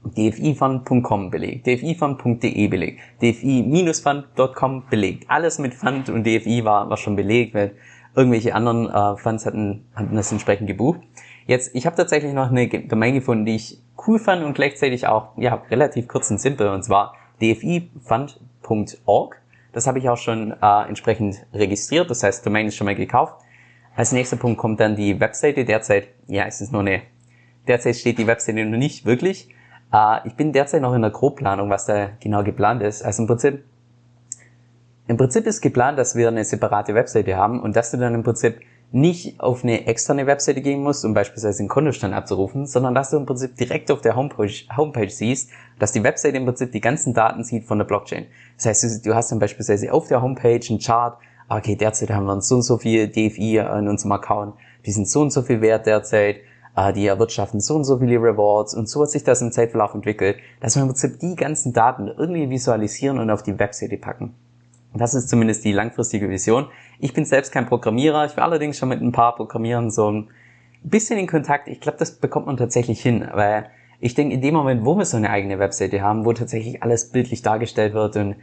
dfifund.com 0.04 1.30
belegt, 1.30 1.66
dfifund.de 1.66 2.68
belegt, 2.68 3.00
dfi-fund.com 3.20 4.84
belegt. 4.90 5.24
Alles 5.28 5.58
mit 5.58 5.74
Fund 5.74 6.08
und 6.08 6.24
DFI 6.24 6.64
war, 6.64 6.88
war 6.88 6.96
schon 6.96 7.16
belegt, 7.16 7.52
weil 7.52 7.74
irgendwelche 8.14 8.54
anderen 8.54 8.88
äh, 8.88 9.16
Funds 9.16 9.44
hatten, 9.44 9.86
hatten 9.96 10.14
das 10.14 10.30
entsprechend 10.30 10.68
gebucht. 10.68 11.00
Jetzt, 11.48 11.74
ich 11.74 11.84
habe 11.84 11.96
tatsächlich 11.96 12.32
noch 12.32 12.50
eine 12.50 12.68
Domain 12.68 13.14
gefunden, 13.14 13.44
die 13.44 13.56
ich 13.56 13.80
cool 14.06 14.20
fand 14.20 14.44
und 14.44 14.54
gleichzeitig 14.54 15.08
auch 15.08 15.36
ja, 15.36 15.62
relativ 15.68 16.06
kurz 16.06 16.30
und 16.30 16.40
simpel, 16.40 16.68
und 16.68 16.84
zwar 16.84 17.14
dfifund.org. 17.40 19.36
Das 19.72 19.86
habe 19.86 19.98
ich 19.98 20.08
auch 20.08 20.16
schon 20.16 20.52
äh, 20.52 20.88
entsprechend 20.88 21.46
registriert, 21.52 22.08
das 22.10 22.22
heißt, 22.22 22.46
Domain 22.46 22.66
ist 22.66 22.76
schon 22.76 22.86
mal 22.86 22.94
gekauft. 22.94 23.34
Als 23.94 24.12
nächster 24.12 24.36
Punkt 24.36 24.58
kommt 24.58 24.80
dann 24.80 24.94
die 24.96 25.20
Webseite. 25.20 25.64
Derzeit, 25.64 26.08
ja, 26.26 26.44
es 26.46 26.60
ist 26.60 26.72
nur 26.72 26.82
eine, 26.82 27.02
derzeit 27.66 27.96
steht 27.96 28.18
die 28.18 28.26
Webseite 28.26 28.64
noch 28.64 28.78
nicht 28.78 29.06
wirklich. 29.06 29.48
Äh, 29.92 30.26
ich 30.26 30.34
bin 30.34 30.52
derzeit 30.52 30.82
noch 30.82 30.94
in 30.94 31.02
der 31.02 31.10
Grobplanung, 31.10 31.70
was 31.70 31.86
da 31.86 32.10
genau 32.20 32.42
geplant 32.42 32.82
ist. 32.82 33.02
Also 33.02 33.22
im 33.22 33.26
Prinzip, 33.26 33.64
im 35.08 35.16
Prinzip 35.16 35.46
ist 35.46 35.60
geplant, 35.60 35.98
dass 35.98 36.14
wir 36.14 36.28
eine 36.28 36.44
separate 36.44 36.94
Webseite 36.94 37.36
haben 37.36 37.60
und 37.60 37.74
dass 37.76 37.90
du 37.90 37.96
dann 37.96 38.14
im 38.14 38.22
Prinzip 38.22 38.60
nicht 38.92 39.40
auf 39.40 39.64
eine 39.64 39.86
externe 39.86 40.26
Webseite 40.26 40.60
gehen 40.60 40.82
musst, 40.82 41.04
um 41.04 41.12
beispielsweise 41.12 41.60
einen 41.60 41.68
Kontostand 41.68 42.14
abzurufen, 42.14 42.66
sondern 42.66 42.94
dass 42.94 43.10
du 43.10 43.16
im 43.16 43.26
Prinzip 43.26 43.56
direkt 43.56 43.90
auf 43.90 44.00
der 44.00 44.16
Homepage, 44.16 44.52
Homepage 44.76 45.10
siehst, 45.10 45.50
dass 45.78 45.92
die 45.92 46.04
Webseite 46.04 46.36
im 46.36 46.44
Prinzip 46.44 46.72
die 46.72 46.80
ganzen 46.80 47.12
Daten 47.12 47.44
sieht 47.44 47.64
von 47.64 47.78
der 47.78 47.84
Blockchain. 47.84 48.26
Das 48.56 48.66
heißt, 48.66 49.04
du 49.04 49.14
hast 49.14 49.32
dann 49.32 49.38
beispielsweise 49.38 49.92
auf 49.92 50.08
der 50.08 50.22
Homepage 50.22 50.60
einen 50.68 50.78
Chart, 50.78 51.18
okay, 51.48 51.76
derzeit 51.76 52.10
haben 52.10 52.26
wir 52.26 52.40
so 52.40 52.56
und 52.56 52.62
so 52.62 52.78
viel 52.78 53.08
DFI 53.08 53.58
in 53.58 53.88
unserem 53.88 54.12
Account, 54.12 54.54
die 54.86 54.92
sind 54.92 55.08
so 55.08 55.20
und 55.20 55.30
so 55.30 55.42
viel 55.42 55.60
wert 55.60 55.86
derzeit, 55.86 56.36
äh, 56.76 56.92
die 56.92 57.06
erwirtschaften 57.06 57.60
so 57.60 57.74
und 57.74 57.84
so 57.84 57.98
viele 57.98 58.16
Rewards 58.16 58.74
und 58.74 58.88
so 58.88 59.02
hat 59.02 59.10
sich 59.10 59.24
das 59.24 59.42
im 59.42 59.50
Zeitverlauf 59.50 59.94
entwickelt, 59.94 60.36
dass 60.60 60.76
wir 60.76 60.82
im 60.82 60.88
Prinzip 60.88 61.18
die 61.18 61.34
ganzen 61.34 61.72
Daten 61.72 62.08
irgendwie 62.08 62.48
visualisieren 62.48 63.18
und 63.18 63.30
auf 63.30 63.42
die 63.42 63.58
Webseite 63.58 63.96
packen. 63.96 64.34
Das 64.98 65.14
ist 65.14 65.28
zumindest 65.28 65.64
die 65.64 65.72
langfristige 65.72 66.28
Vision. 66.28 66.66
Ich 66.98 67.12
bin 67.12 67.24
selbst 67.24 67.52
kein 67.52 67.66
Programmierer, 67.66 68.26
ich 68.26 68.36
war 68.36 68.44
allerdings 68.44 68.78
schon 68.78 68.88
mit 68.88 69.00
ein 69.00 69.12
paar 69.12 69.34
Programmierern 69.36 69.90
so 69.90 70.10
ein 70.10 70.28
bisschen 70.82 71.18
in 71.18 71.26
Kontakt. 71.26 71.68
Ich 71.68 71.80
glaube, 71.80 71.98
das 71.98 72.12
bekommt 72.12 72.46
man 72.46 72.56
tatsächlich 72.56 73.00
hin, 73.00 73.26
weil 73.32 73.70
ich 74.00 74.14
denke, 74.14 74.34
in 74.34 74.40
dem 74.40 74.54
Moment, 74.54 74.84
wo 74.84 74.96
wir 74.96 75.04
so 75.04 75.16
eine 75.16 75.30
eigene 75.30 75.58
Webseite 75.58 76.02
haben, 76.02 76.24
wo 76.24 76.32
tatsächlich 76.32 76.82
alles 76.82 77.10
bildlich 77.10 77.42
dargestellt 77.42 77.94
wird 77.94 78.16
und 78.16 78.36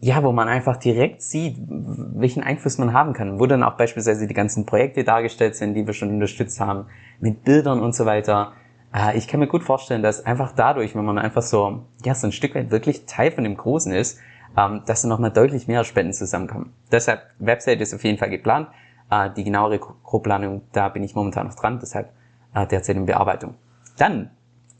ja, 0.00 0.22
wo 0.22 0.30
man 0.30 0.48
einfach 0.48 0.76
direkt 0.76 1.22
sieht, 1.22 1.56
welchen 1.58 2.42
Einfluss 2.42 2.78
man 2.78 2.92
haben 2.92 3.12
kann, 3.14 3.40
wo 3.40 3.46
dann 3.46 3.62
auch 3.62 3.76
beispielsweise 3.76 4.26
die 4.26 4.34
ganzen 4.34 4.66
Projekte 4.66 5.04
dargestellt 5.04 5.56
sind, 5.56 5.74
die 5.74 5.86
wir 5.86 5.94
schon 5.94 6.10
unterstützt 6.10 6.60
haben, 6.60 6.86
mit 7.18 7.44
Bildern 7.44 7.80
und 7.80 7.94
so 7.94 8.04
weiter. 8.04 8.52
Äh, 8.94 9.16
ich 9.16 9.26
kann 9.26 9.40
mir 9.40 9.46
gut 9.46 9.62
vorstellen, 9.62 10.02
dass 10.02 10.24
einfach 10.24 10.52
dadurch, 10.52 10.94
wenn 10.94 11.04
man 11.04 11.18
einfach 11.18 11.42
so, 11.42 11.84
ja, 12.04 12.14
so 12.14 12.26
ein 12.26 12.32
Stück 12.32 12.54
weit 12.54 12.70
wirklich 12.70 13.06
Teil 13.06 13.30
von 13.30 13.44
dem 13.44 13.56
Großen 13.56 13.90
ist, 13.92 14.20
ähm, 14.56 14.82
dass 14.86 15.02
da 15.02 15.08
nochmal 15.08 15.30
deutlich 15.30 15.68
mehr 15.68 15.84
Spenden 15.84 16.12
zusammenkommen. 16.12 16.72
Deshalb, 16.90 17.22
Website 17.38 17.80
ist 17.80 17.94
auf 17.94 18.04
jeden 18.04 18.18
Fall 18.18 18.30
geplant. 18.30 18.68
Äh, 19.10 19.30
die 19.36 19.44
genauere 19.44 19.78
Grobplanung, 19.78 20.62
da 20.72 20.88
bin 20.88 21.02
ich 21.02 21.14
momentan 21.14 21.46
noch 21.46 21.54
dran, 21.54 21.78
deshalb 21.80 22.10
äh, 22.54 22.66
derzeit 22.66 22.96
in 22.96 23.06
Bearbeitung. 23.06 23.54
Dann, 23.98 24.30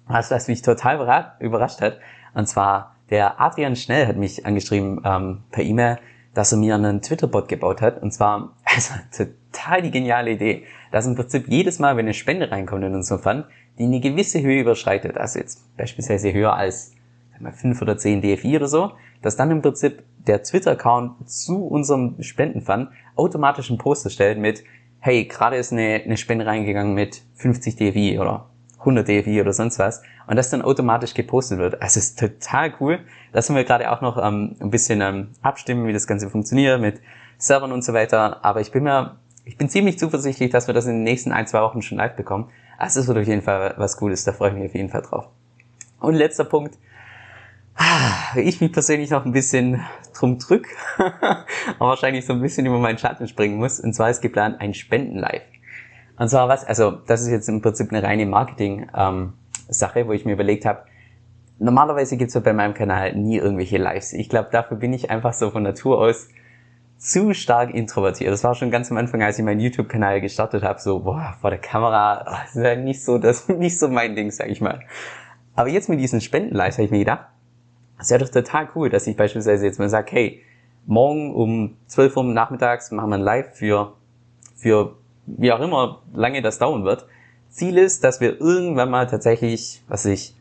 was, 0.06 0.30
was 0.30 0.48
mich 0.48 0.62
total 0.62 1.34
überrascht 1.40 1.80
hat, 1.80 1.98
und 2.34 2.46
zwar 2.48 2.96
der 3.10 3.40
Adrian 3.40 3.76
Schnell 3.76 4.06
hat 4.06 4.16
mich 4.16 4.44
angeschrieben 4.46 5.00
ähm, 5.04 5.44
per 5.50 5.62
E-Mail, 5.62 5.98
dass 6.34 6.52
er 6.52 6.58
mir 6.58 6.74
einen 6.74 7.02
Twitter-Bot 7.02 7.48
gebaut 7.48 7.80
hat. 7.80 8.02
Und 8.02 8.12
zwar, 8.12 8.52
also 8.64 8.94
total 9.52 9.82
die 9.82 9.90
geniale 9.90 10.32
Idee, 10.32 10.64
dass 10.90 11.06
im 11.06 11.14
Prinzip 11.14 11.48
jedes 11.48 11.78
Mal, 11.78 11.96
wenn 11.96 12.06
eine 12.06 12.14
Spende 12.14 12.50
reinkommt 12.50 12.84
in 12.84 12.94
unseren 12.94 13.20
Fund, 13.20 13.44
die 13.78 13.84
eine 13.84 14.00
gewisse 14.00 14.40
Höhe 14.42 14.60
überschreitet, 14.60 15.18
also 15.18 15.38
jetzt 15.38 15.76
beispielsweise 15.76 16.32
höher 16.32 16.54
als 16.54 16.95
mal, 17.42 17.52
5 17.52 17.80
oder 17.82 17.96
10 17.96 18.22
DFI 18.22 18.56
oder 18.56 18.68
so, 18.68 18.92
dass 19.22 19.36
dann 19.36 19.50
im 19.50 19.62
Prinzip 19.62 20.02
der 20.26 20.42
Twitter-Account 20.42 21.28
zu 21.28 21.66
unserem 21.66 22.22
Spendenfund 22.22 22.88
automatisch 23.14 23.70
einen 23.70 23.78
Post 23.78 24.04
erstellt 24.04 24.38
mit, 24.38 24.64
hey, 25.00 25.24
gerade 25.24 25.56
ist 25.56 25.72
eine, 25.72 26.02
eine 26.04 26.16
Spende 26.16 26.46
reingegangen 26.46 26.94
mit 26.94 27.22
50 27.34 27.76
DFI 27.76 28.18
oder 28.18 28.46
100 28.80 29.08
DFI 29.08 29.40
oder 29.40 29.52
sonst 29.52 29.78
was 29.78 30.02
und 30.26 30.36
das 30.36 30.50
dann 30.50 30.62
automatisch 30.62 31.14
gepostet 31.14 31.58
wird. 31.58 31.82
Also 31.82 31.98
ist 31.98 32.18
total 32.18 32.72
cool. 32.80 33.00
Da 33.32 33.42
sind 33.42 33.56
wir 33.56 33.64
gerade 33.64 33.90
auch 33.90 34.00
noch 34.00 34.16
ähm, 34.18 34.56
ein 34.60 34.70
bisschen 34.70 35.00
ähm, 35.00 35.28
abstimmen, 35.42 35.86
wie 35.86 35.92
das 35.92 36.06
Ganze 36.06 36.30
funktioniert 36.30 36.80
mit 36.80 37.00
Servern 37.38 37.72
und 37.72 37.84
so 37.84 37.92
weiter. 37.92 38.44
Aber 38.44 38.60
ich 38.60 38.72
bin 38.72 38.84
mir, 38.84 39.16
ich 39.44 39.56
bin 39.56 39.68
ziemlich 39.68 39.98
zuversichtlich, 39.98 40.50
dass 40.50 40.66
wir 40.66 40.74
das 40.74 40.86
in 40.86 40.92
den 40.92 41.04
nächsten 41.04 41.32
ein, 41.32 41.46
zwei 41.46 41.62
Wochen 41.62 41.82
schon 41.82 41.98
live 41.98 42.16
bekommen. 42.16 42.48
Also 42.78 43.00
es 43.00 43.08
wird 43.08 43.18
auf 43.18 43.26
jeden 43.26 43.42
Fall 43.42 43.74
was 43.76 43.96
Cooles. 43.96 44.24
Da 44.24 44.32
freue 44.32 44.50
ich 44.50 44.56
mich 44.56 44.66
auf 44.66 44.74
jeden 44.74 44.88
Fall 44.88 45.02
drauf. 45.02 45.28
Und 46.00 46.14
letzter 46.14 46.44
Punkt. 46.44 46.76
Ah, 47.76 48.36
ich 48.36 48.60
mich 48.60 48.72
persönlich 48.72 49.10
noch 49.10 49.24
ein 49.26 49.32
bisschen 49.32 49.84
drum 50.18 50.38
drück, 50.38 50.66
aber 50.98 51.90
wahrscheinlich 51.90 52.24
so 52.24 52.32
ein 52.32 52.40
bisschen 52.40 52.64
über 52.66 52.78
meinen 52.78 52.96
Schatten 52.96 53.28
springen 53.28 53.56
muss. 53.56 53.80
Und 53.80 53.92
zwar 53.92 54.08
ist 54.08 54.22
geplant 54.22 54.60
ein 54.60 54.72
Spenden-Live. 54.72 55.42
Und 56.18 56.28
zwar 56.28 56.48
was, 56.48 56.64
also 56.64 56.90
das 56.90 57.20
ist 57.20 57.28
jetzt 57.28 57.48
im 57.48 57.60
Prinzip 57.60 57.90
eine 57.90 58.02
reine 58.02 58.24
Marketing-Sache, 58.24 60.00
ähm, 60.00 60.08
wo 60.08 60.12
ich 60.12 60.24
mir 60.24 60.32
überlegt 60.32 60.64
habe, 60.64 60.84
normalerweise 61.58 62.16
gibt's 62.16 62.34
ja 62.34 62.40
bei 62.40 62.54
meinem 62.54 62.72
Kanal 62.72 63.14
nie 63.14 63.36
irgendwelche 63.36 63.76
Lives. 63.76 64.14
Ich 64.14 64.30
glaube, 64.30 64.48
dafür 64.50 64.78
bin 64.78 64.94
ich 64.94 65.10
einfach 65.10 65.34
so 65.34 65.50
von 65.50 65.62
Natur 65.62 65.98
aus 65.98 66.28
zu 66.98 67.34
stark 67.34 67.74
introvertiert. 67.74 68.32
Das 68.32 68.42
war 68.42 68.54
schon 68.54 68.70
ganz 68.70 68.90
am 68.90 68.96
Anfang, 68.96 69.22
als 69.22 69.38
ich 69.38 69.44
meinen 69.44 69.60
YouTube-Kanal 69.60 70.22
gestartet 70.22 70.62
habe, 70.62 70.80
so, 70.80 71.00
boah, 71.00 71.36
vor 71.42 71.50
der 71.50 71.58
Kamera, 71.58 72.24
das 72.24 72.56
ist 72.56 72.62
ja 72.62 72.74
nicht 72.74 73.04
so, 73.04 73.18
das 73.18 73.48
nicht 73.50 73.78
so 73.78 73.88
mein 73.88 74.16
Ding, 74.16 74.30
sag 74.30 74.48
ich 74.48 74.62
mal. 74.62 74.80
Aber 75.54 75.68
jetzt 75.68 75.90
mit 75.90 76.00
diesen 76.00 76.22
Spenden-Lives 76.22 76.76
habe 76.76 76.86
ich 76.86 76.90
mir 76.90 77.00
gedacht, 77.00 77.26
das 77.98 78.10
wäre 78.10 78.24
doch 78.24 78.30
total 78.30 78.68
cool, 78.74 78.90
dass 78.90 79.06
ich 79.06 79.16
beispielsweise 79.16 79.66
jetzt 79.66 79.78
mal 79.78 79.88
sage, 79.88 80.12
hey, 80.12 80.42
morgen 80.86 81.34
um 81.34 81.76
12 81.86 82.16
Uhr 82.16 82.24
nachmittags 82.24 82.90
machen 82.90 83.10
wir 83.10 83.16
ein 83.16 83.22
Live 83.22 83.56
für, 83.56 83.94
für 84.54 84.96
wie 85.26 85.52
auch 85.52 85.60
immer 85.60 86.02
lange 86.14 86.42
das 86.42 86.58
dauern 86.58 86.84
wird. 86.84 87.06
Ziel 87.48 87.78
ist, 87.78 88.04
dass 88.04 88.20
wir 88.20 88.40
irgendwann 88.40 88.90
mal 88.90 89.06
tatsächlich, 89.06 89.82
was 89.88 90.04
ich, 90.04 90.34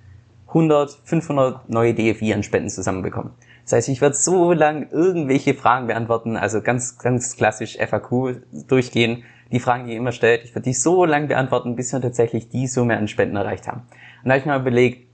100, 0.47 0.99
500 1.03 1.69
neue 1.69 1.93
DFI 1.93 2.33
an 2.33 2.43
Spenden 2.43 2.69
zusammenbekommen. 2.69 3.31
Das 3.63 3.73
heißt, 3.73 3.89
ich 3.89 3.99
werde 3.99 4.15
so 4.15 4.53
lang 4.53 4.89
irgendwelche 4.91 5.53
Fragen 5.53 5.87
beantworten, 5.87 6.37
also 6.37 6.61
ganz, 6.61 6.97
ganz 6.99 7.35
klassisch 7.35 7.77
FAQ 7.77 8.41
durchgehen, 8.67 9.23
die 9.51 9.59
Fragen, 9.59 9.85
die 9.85 9.93
ihr 9.93 9.97
immer 9.97 10.11
stellt. 10.11 10.43
Ich 10.43 10.53
werde 10.53 10.65
die 10.65 10.73
so 10.73 11.03
lang 11.05 11.27
beantworten, 11.27 11.75
bis 11.75 11.91
wir 11.91 12.01
tatsächlich 12.01 12.49
die 12.49 12.67
Summe 12.67 12.97
an 12.97 13.07
Spenden 13.07 13.35
erreicht 13.35 13.67
haben. 13.67 13.81
Und 14.23 14.29
da 14.29 14.31
habe 14.31 14.39
ich 14.39 14.45
mir 14.45 14.55
überlegt, 14.55 15.04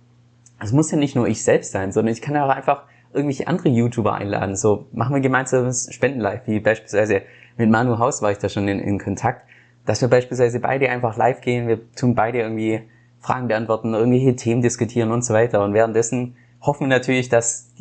es 0.61 0.71
muss 0.71 0.91
ja 0.91 0.97
nicht 0.97 1.15
nur 1.15 1.27
ich 1.27 1.43
selbst 1.43 1.71
sein, 1.71 1.91
sondern 1.91 2.13
ich 2.13 2.21
kann 2.21 2.35
ja 2.35 2.45
auch 2.45 2.49
einfach 2.49 2.83
irgendwelche 3.13 3.47
andere 3.47 3.69
YouTuber 3.69 4.13
einladen. 4.13 4.55
So, 4.55 4.87
machen 4.93 5.13
wir 5.15 5.21
gemeinsames 5.21 5.89
Spendenlive, 5.91 6.41
wie 6.45 6.59
beispielsweise 6.59 7.23
mit 7.57 7.69
Manu 7.69 7.99
Haus 7.99 8.21
war 8.21 8.31
ich 8.31 8.37
da 8.37 8.47
schon 8.49 8.67
in, 8.67 8.79
in 8.79 8.99
Kontakt 8.99 9.45
dass 9.85 10.01
wir 10.01 10.09
beispielsweise 10.09 10.59
beide 10.59 10.89
einfach 10.89 11.17
live 11.17 11.41
gehen, 11.41 11.67
wir 11.67 11.91
tun 11.93 12.15
beide 12.15 12.39
irgendwie 12.39 12.81
Fragen 13.19 13.47
beantworten, 13.47 13.93
irgendwelche 13.93 14.35
Themen 14.35 14.61
diskutieren 14.61 15.11
und 15.11 15.23
so 15.23 15.33
weiter. 15.33 15.63
Und 15.63 15.73
währenddessen 15.73 16.35
hoffen 16.61 16.81
wir 16.81 16.87
natürlich, 16.87 17.29
dass 17.29 17.71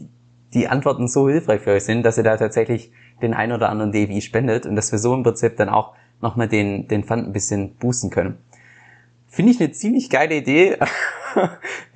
die 0.55 0.69
Antworten 0.69 1.09
so 1.09 1.29
hilfreich 1.29 1.61
für 1.63 1.73
euch 1.73 1.85
sind, 1.85 2.03
dass 2.03 2.19
ihr 2.19 2.25
da 2.25 2.37
tatsächlich 2.37 2.91
den 3.23 3.35
ein 3.35 3.53
oder 3.53 3.69
anderen 3.69 3.93
DFI 3.93 4.21
spendet 4.21 4.67
und 4.67 4.77
dass 4.77 4.93
wir 4.93 4.99
so 4.99 5.15
im 5.15 5.23
Prinzip 5.23 5.57
dann 5.57 5.69
auch 5.69 5.95
nochmal 6.21 6.49
den, 6.49 6.89
den 6.89 7.05
Fund 7.05 7.27
ein 7.27 7.33
bisschen 7.33 7.75
boosten 7.77 8.11
können. 8.11 8.39
Finde 9.29 9.53
ich 9.53 9.61
eine 9.61 9.71
ziemlich 9.73 10.11
geile 10.11 10.37
Idee. 10.37 10.77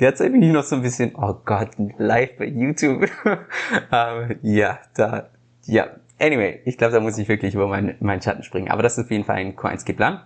Derzeit 0.00 0.32
bin 0.32 0.42
ich 0.42 0.52
noch 0.52 0.64
so 0.64 0.76
ein 0.76 0.82
bisschen, 0.82 1.14
oh 1.16 1.34
Gott, 1.44 1.70
live 1.98 2.36
bei 2.36 2.46
YouTube. 2.46 3.08
ähm, 3.92 4.38
ja, 4.42 4.78
da, 4.94 5.30
ja. 5.64 5.88
Anyway, 6.20 6.60
ich 6.64 6.78
glaube, 6.78 6.92
da 6.92 7.00
muss 7.00 7.18
ich 7.18 7.28
wirklich 7.28 7.54
über 7.54 7.66
meinen, 7.66 7.96
meinen 8.00 8.22
Schatten 8.22 8.42
springen. 8.42 8.70
Aber 8.70 8.82
das 8.82 8.98
ist 8.98 9.04
auf 9.04 9.10
jeden 9.10 9.24
Fall 9.24 9.36
ein 9.36 9.56
Q1 9.56 9.84
geplant. 9.84 10.20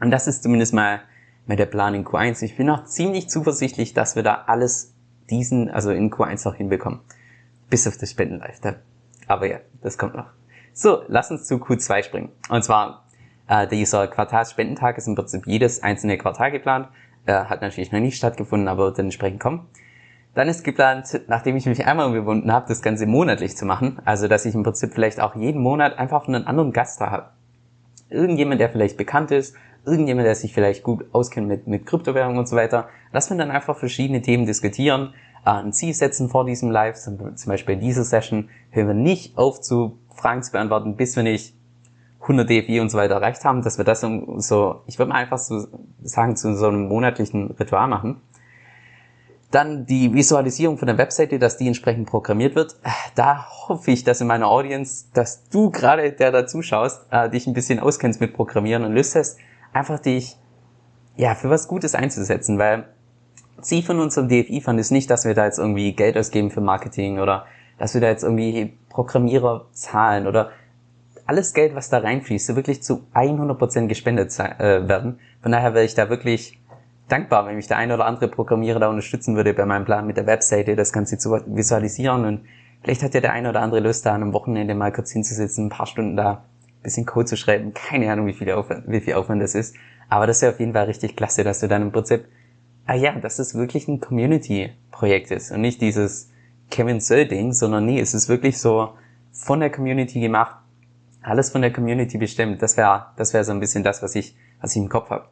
Und 0.00 0.10
das 0.10 0.26
ist 0.26 0.42
zumindest 0.42 0.72
mal, 0.72 1.00
mal 1.46 1.56
der 1.56 1.66
Plan 1.66 1.94
in 1.94 2.04
Q1. 2.04 2.42
Ich 2.42 2.56
bin 2.56 2.70
auch 2.70 2.84
ziemlich 2.84 3.28
zuversichtlich, 3.28 3.94
dass 3.94 4.16
wir 4.16 4.22
da 4.22 4.44
alles 4.46 4.94
diesen, 5.30 5.70
also 5.70 5.90
in 5.90 6.10
Q1 6.10 6.48
auch 6.48 6.54
hinbekommen. 6.54 7.00
Bis 7.68 7.86
auf 7.86 7.98
das 7.98 8.10
Spendenlive. 8.10 8.76
Aber 9.26 9.46
ja, 9.46 9.58
das 9.82 9.98
kommt 9.98 10.14
noch. 10.14 10.30
So, 10.72 11.02
lass 11.08 11.30
uns 11.30 11.44
zu 11.44 11.56
Q2 11.56 12.02
springen. 12.04 12.30
Und 12.48 12.64
zwar, 12.64 13.04
äh, 13.48 13.66
dieser 13.66 14.06
Quartalsspendentag 14.06 14.96
ist 14.96 15.06
im 15.06 15.14
Prinzip 15.14 15.46
jedes 15.46 15.82
einzelne 15.82 16.16
Quartal 16.18 16.50
geplant. 16.50 16.88
Äh, 17.28 17.44
hat 17.44 17.60
natürlich 17.60 17.92
noch 17.92 18.00
nicht 18.00 18.16
stattgefunden, 18.16 18.68
aber 18.68 18.86
wird 18.86 18.98
dann 18.98 19.06
entsprechend 19.06 19.38
kommen. 19.38 19.66
Dann 20.34 20.48
ist 20.48 20.64
geplant, 20.64 21.20
nachdem 21.28 21.56
ich 21.56 21.66
mich 21.66 21.86
einmal 21.86 22.06
umgewunden 22.06 22.50
habe, 22.50 22.68
das 22.68 22.80
Ganze 22.80 23.04
monatlich 23.04 23.54
zu 23.54 23.66
machen. 23.66 23.98
Also, 24.06 24.28
dass 24.28 24.46
ich 24.46 24.54
im 24.54 24.62
Prinzip 24.62 24.94
vielleicht 24.94 25.20
auch 25.20 25.36
jeden 25.36 25.60
Monat 25.60 25.98
einfach 25.98 26.26
einen 26.26 26.46
anderen 26.46 26.72
Gast 26.72 27.02
da 27.02 27.10
habe. 27.10 27.28
Irgendjemand, 28.08 28.62
der 28.62 28.70
vielleicht 28.70 28.96
bekannt 28.96 29.30
ist, 29.30 29.54
irgendjemand, 29.84 30.26
der 30.26 30.34
sich 30.36 30.54
vielleicht 30.54 30.82
gut 30.82 31.04
auskennt 31.12 31.48
mit, 31.48 31.66
mit 31.66 31.84
Kryptowährungen 31.84 32.38
und 32.38 32.48
so 32.48 32.56
weiter. 32.56 32.88
Lass 33.12 33.28
wir 33.28 33.36
dann 33.36 33.50
einfach 33.50 33.76
verschiedene 33.76 34.22
Themen 34.22 34.46
diskutieren, 34.46 35.12
äh, 35.44 35.50
ein 35.50 35.74
Ziel 35.74 35.92
setzen 35.92 36.30
vor 36.30 36.46
diesem 36.46 36.70
Live. 36.70 36.96
Zum 36.96 37.34
Beispiel 37.44 37.74
in 37.74 37.80
dieser 37.80 38.04
Session 38.04 38.48
hören 38.70 38.86
wir 38.86 38.94
nicht 38.94 39.36
auf 39.36 39.60
zu 39.60 39.98
Fragen 40.14 40.42
zu 40.42 40.52
beantworten, 40.52 40.96
bis 40.96 41.14
wir 41.14 41.24
nicht 41.24 41.54
100 42.28 42.48
DFI 42.48 42.80
und 42.80 42.90
so 42.90 42.98
weiter 42.98 43.14
erreicht 43.14 43.44
haben, 43.44 43.62
dass 43.62 43.78
wir 43.78 43.84
das 43.84 44.00
so, 44.00 44.82
ich 44.86 44.98
würde 44.98 45.10
mal 45.10 45.16
einfach 45.16 45.38
so 45.38 45.66
sagen, 46.02 46.36
zu 46.36 46.54
so 46.54 46.68
einem 46.68 46.88
monatlichen 46.88 47.52
Ritual 47.52 47.88
machen. 47.88 48.20
Dann 49.50 49.86
die 49.86 50.12
Visualisierung 50.12 50.76
von 50.76 50.86
der 50.86 50.98
Webseite, 50.98 51.38
dass 51.38 51.56
die 51.56 51.66
entsprechend 51.66 52.06
programmiert 52.06 52.54
wird. 52.54 52.76
Da 53.14 53.46
hoffe 53.48 53.90
ich, 53.90 54.04
dass 54.04 54.20
in 54.20 54.26
meiner 54.26 54.48
Audience, 54.48 55.06
dass 55.14 55.48
du 55.48 55.70
gerade, 55.70 56.12
der 56.12 56.30
da 56.30 56.46
zuschaust, 56.46 57.06
äh, 57.10 57.30
dich 57.30 57.46
ein 57.46 57.54
bisschen 57.54 57.80
auskennst 57.80 58.20
mit 58.20 58.34
Programmieren 58.34 58.84
und 58.84 58.92
Lust 58.92 59.14
hast, 59.14 59.38
einfach 59.72 59.98
dich 59.98 60.36
ja 61.16 61.34
für 61.34 61.48
was 61.48 61.66
Gutes 61.66 61.94
einzusetzen, 61.94 62.58
weil 62.58 62.84
Ziel 63.62 63.82
von 63.82 63.98
unserem 64.00 64.28
DFI-Fund 64.28 64.78
ist 64.78 64.90
nicht, 64.90 65.10
dass 65.10 65.24
wir 65.24 65.34
da 65.34 65.46
jetzt 65.46 65.58
irgendwie 65.58 65.92
Geld 65.94 66.16
ausgeben 66.16 66.50
für 66.50 66.60
Marketing 66.60 67.18
oder 67.18 67.46
dass 67.78 67.94
wir 67.94 68.00
da 68.00 68.08
jetzt 68.08 68.22
irgendwie 68.22 68.78
Programmierer 68.90 69.66
zahlen 69.72 70.26
oder 70.26 70.50
alles 71.28 71.52
Geld, 71.52 71.74
was 71.74 71.90
da 71.90 71.98
reinfließt, 71.98 72.46
so 72.46 72.56
wirklich 72.56 72.82
zu 72.82 73.04
100% 73.14 73.86
gespendet 73.86 74.36
äh, 74.38 74.88
werden. 74.88 75.20
Von 75.42 75.52
daher 75.52 75.74
wäre 75.74 75.84
ich 75.84 75.94
da 75.94 76.08
wirklich 76.08 76.58
dankbar, 77.06 77.46
wenn 77.46 77.56
mich 77.56 77.68
der 77.68 77.76
ein 77.76 77.92
oder 77.92 78.06
andere 78.06 78.28
Programmierer 78.28 78.80
da 78.80 78.88
unterstützen 78.88 79.36
würde 79.36 79.52
bei 79.52 79.66
meinem 79.66 79.84
Plan 79.84 80.06
mit 80.06 80.16
der 80.16 80.26
Webseite, 80.26 80.74
das 80.74 80.90
Ganze 80.90 81.18
zu 81.18 81.38
visualisieren 81.46 82.24
und 82.24 82.40
vielleicht 82.82 83.02
hat 83.02 83.12
ja 83.12 83.20
der 83.20 83.32
ein 83.32 83.46
oder 83.46 83.60
andere 83.60 83.80
Lust 83.80 84.06
da 84.06 84.14
an 84.14 84.22
einem 84.22 84.32
Wochenende 84.32 84.74
mal 84.74 84.90
kurz 84.90 85.12
hinzusitzen, 85.12 85.66
ein 85.66 85.68
paar 85.68 85.84
Stunden 85.84 86.16
da 86.16 86.32
ein 86.32 86.82
bisschen 86.82 87.04
Code 87.04 87.26
zu 87.26 87.36
schreiben. 87.36 87.74
Keine 87.74 88.10
Ahnung, 88.10 88.26
wie 88.26 88.32
viel 88.32 88.50
Aufwand, 88.50 88.84
wie 88.86 89.00
viel 89.00 89.12
Aufwand 89.12 89.42
das 89.42 89.54
ist. 89.54 89.76
Aber 90.08 90.26
das 90.26 90.42
ist 90.42 90.48
auf 90.48 90.58
jeden 90.58 90.72
Fall 90.72 90.86
richtig 90.86 91.14
klasse, 91.14 91.44
dass 91.44 91.60
du 91.60 91.68
dann 91.68 91.82
im 91.82 91.92
Prinzip, 91.92 92.24
ah 92.86 92.94
ja, 92.94 93.12
dass 93.12 93.38
es 93.38 93.54
wirklich 93.54 93.86
ein 93.86 94.00
Community-Projekt 94.00 95.30
ist 95.30 95.50
und 95.50 95.60
nicht 95.60 95.82
dieses 95.82 96.30
Kevin 96.70 97.00
Söll-Ding, 97.00 97.52
sondern 97.52 97.84
nee, 97.84 98.00
es 98.00 98.14
ist 98.14 98.30
wirklich 98.30 98.58
so 98.58 98.94
von 99.30 99.60
der 99.60 99.70
Community 99.70 100.20
gemacht, 100.20 100.56
alles 101.28 101.50
von 101.50 101.62
der 101.62 101.72
Community 101.72 102.18
bestimmt. 102.18 102.62
Das 102.62 102.76
wäre 102.76 103.06
das 103.16 103.34
wäre 103.34 103.44
so 103.44 103.52
ein 103.52 103.60
bisschen 103.60 103.84
das, 103.84 104.02
was 104.02 104.14
ich, 104.14 104.36
was 104.60 104.72
ich 104.74 104.82
im 104.82 104.88
Kopf 104.88 105.10
habe. 105.10 105.26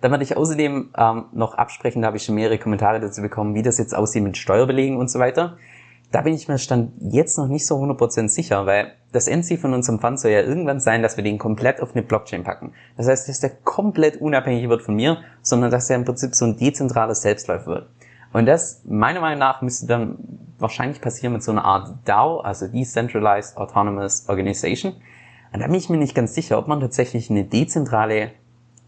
Dann 0.00 0.10
werde 0.10 0.24
ich 0.24 0.36
außerdem 0.36 0.90
ähm, 0.96 1.24
noch 1.32 1.54
absprechen, 1.54 2.02
da 2.02 2.08
habe 2.08 2.16
ich 2.16 2.24
schon 2.24 2.34
mehrere 2.34 2.58
Kommentare 2.58 3.00
dazu 3.00 3.20
bekommen, 3.20 3.54
wie 3.54 3.62
das 3.62 3.78
jetzt 3.78 3.94
aussieht 3.94 4.22
mit 4.22 4.36
Steuerbelegen 4.36 4.96
und 4.96 5.10
so 5.10 5.18
weiter. 5.18 5.58
Da 6.10 6.22
bin 6.22 6.34
ich 6.34 6.48
mir 6.48 6.58
stand 6.58 6.92
jetzt 7.00 7.38
noch 7.38 7.46
nicht 7.46 7.66
so 7.66 7.76
100% 7.76 8.28
sicher, 8.28 8.66
weil 8.66 8.92
das 9.12 9.28
Endziel 9.28 9.58
von 9.58 9.74
unserem 9.74 10.00
Fund 10.00 10.18
soll 10.18 10.32
ja 10.32 10.40
irgendwann 10.40 10.80
sein, 10.80 11.02
dass 11.02 11.16
wir 11.16 11.22
den 11.22 11.38
komplett 11.38 11.80
auf 11.80 11.94
eine 11.94 12.02
Blockchain 12.02 12.42
packen. 12.42 12.72
Das 12.96 13.06
heißt, 13.06 13.28
dass 13.28 13.40
der 13.40 13.50
komplett 13.50 14.20
unabhängig 14.20 14.68
wird 14.68 14.82
von 14.82 14.96
mir, 14.96 15.18
sondern 15.42 15.70
dass 15.70 15.88
er 15.90 15.96
im 15.96 16.04
Prinzip 16.04 16.34
so 16.34 16.46
ein 16.46 16.56
dezentrales 16.56 17.22
Selbstläufer 17.22 17.66
wird. 17.66 17.90
Und 18.32 18.46
das, 18.46 18.82
meiner 18.84 19.20
Meinung 19.20 19.38
nach, 19.40 19.62
müsste 19.62 19.86
dann 19.86 20.18
wahrscheinlich 20.58 21.00
passieren 21.00 21.32
mit 21.32 21.42
so 21.42 21.52
einer 21.52 21.64
Art 21.64 21.96
DAO, 22.04 22.40
also 22.40 22.66
Decentralized 22.68 23.56
Autonomous 23.56 24.28
Organization. 24.28 24.94
Und 25.52 25.60
da 25.60 25.66
bin 25.66 25.74
ich 25.74 25.88
mir 25.88 25.96
nicht 25.96 26.14
ganz 26.14 26.34
sicher, 26.34 26.58
ob 26.58 26.68
man 26.68 26.80
tatsächlich 26.80 27.30
eine 27.30 27.44
dezentrale 27.44 28.32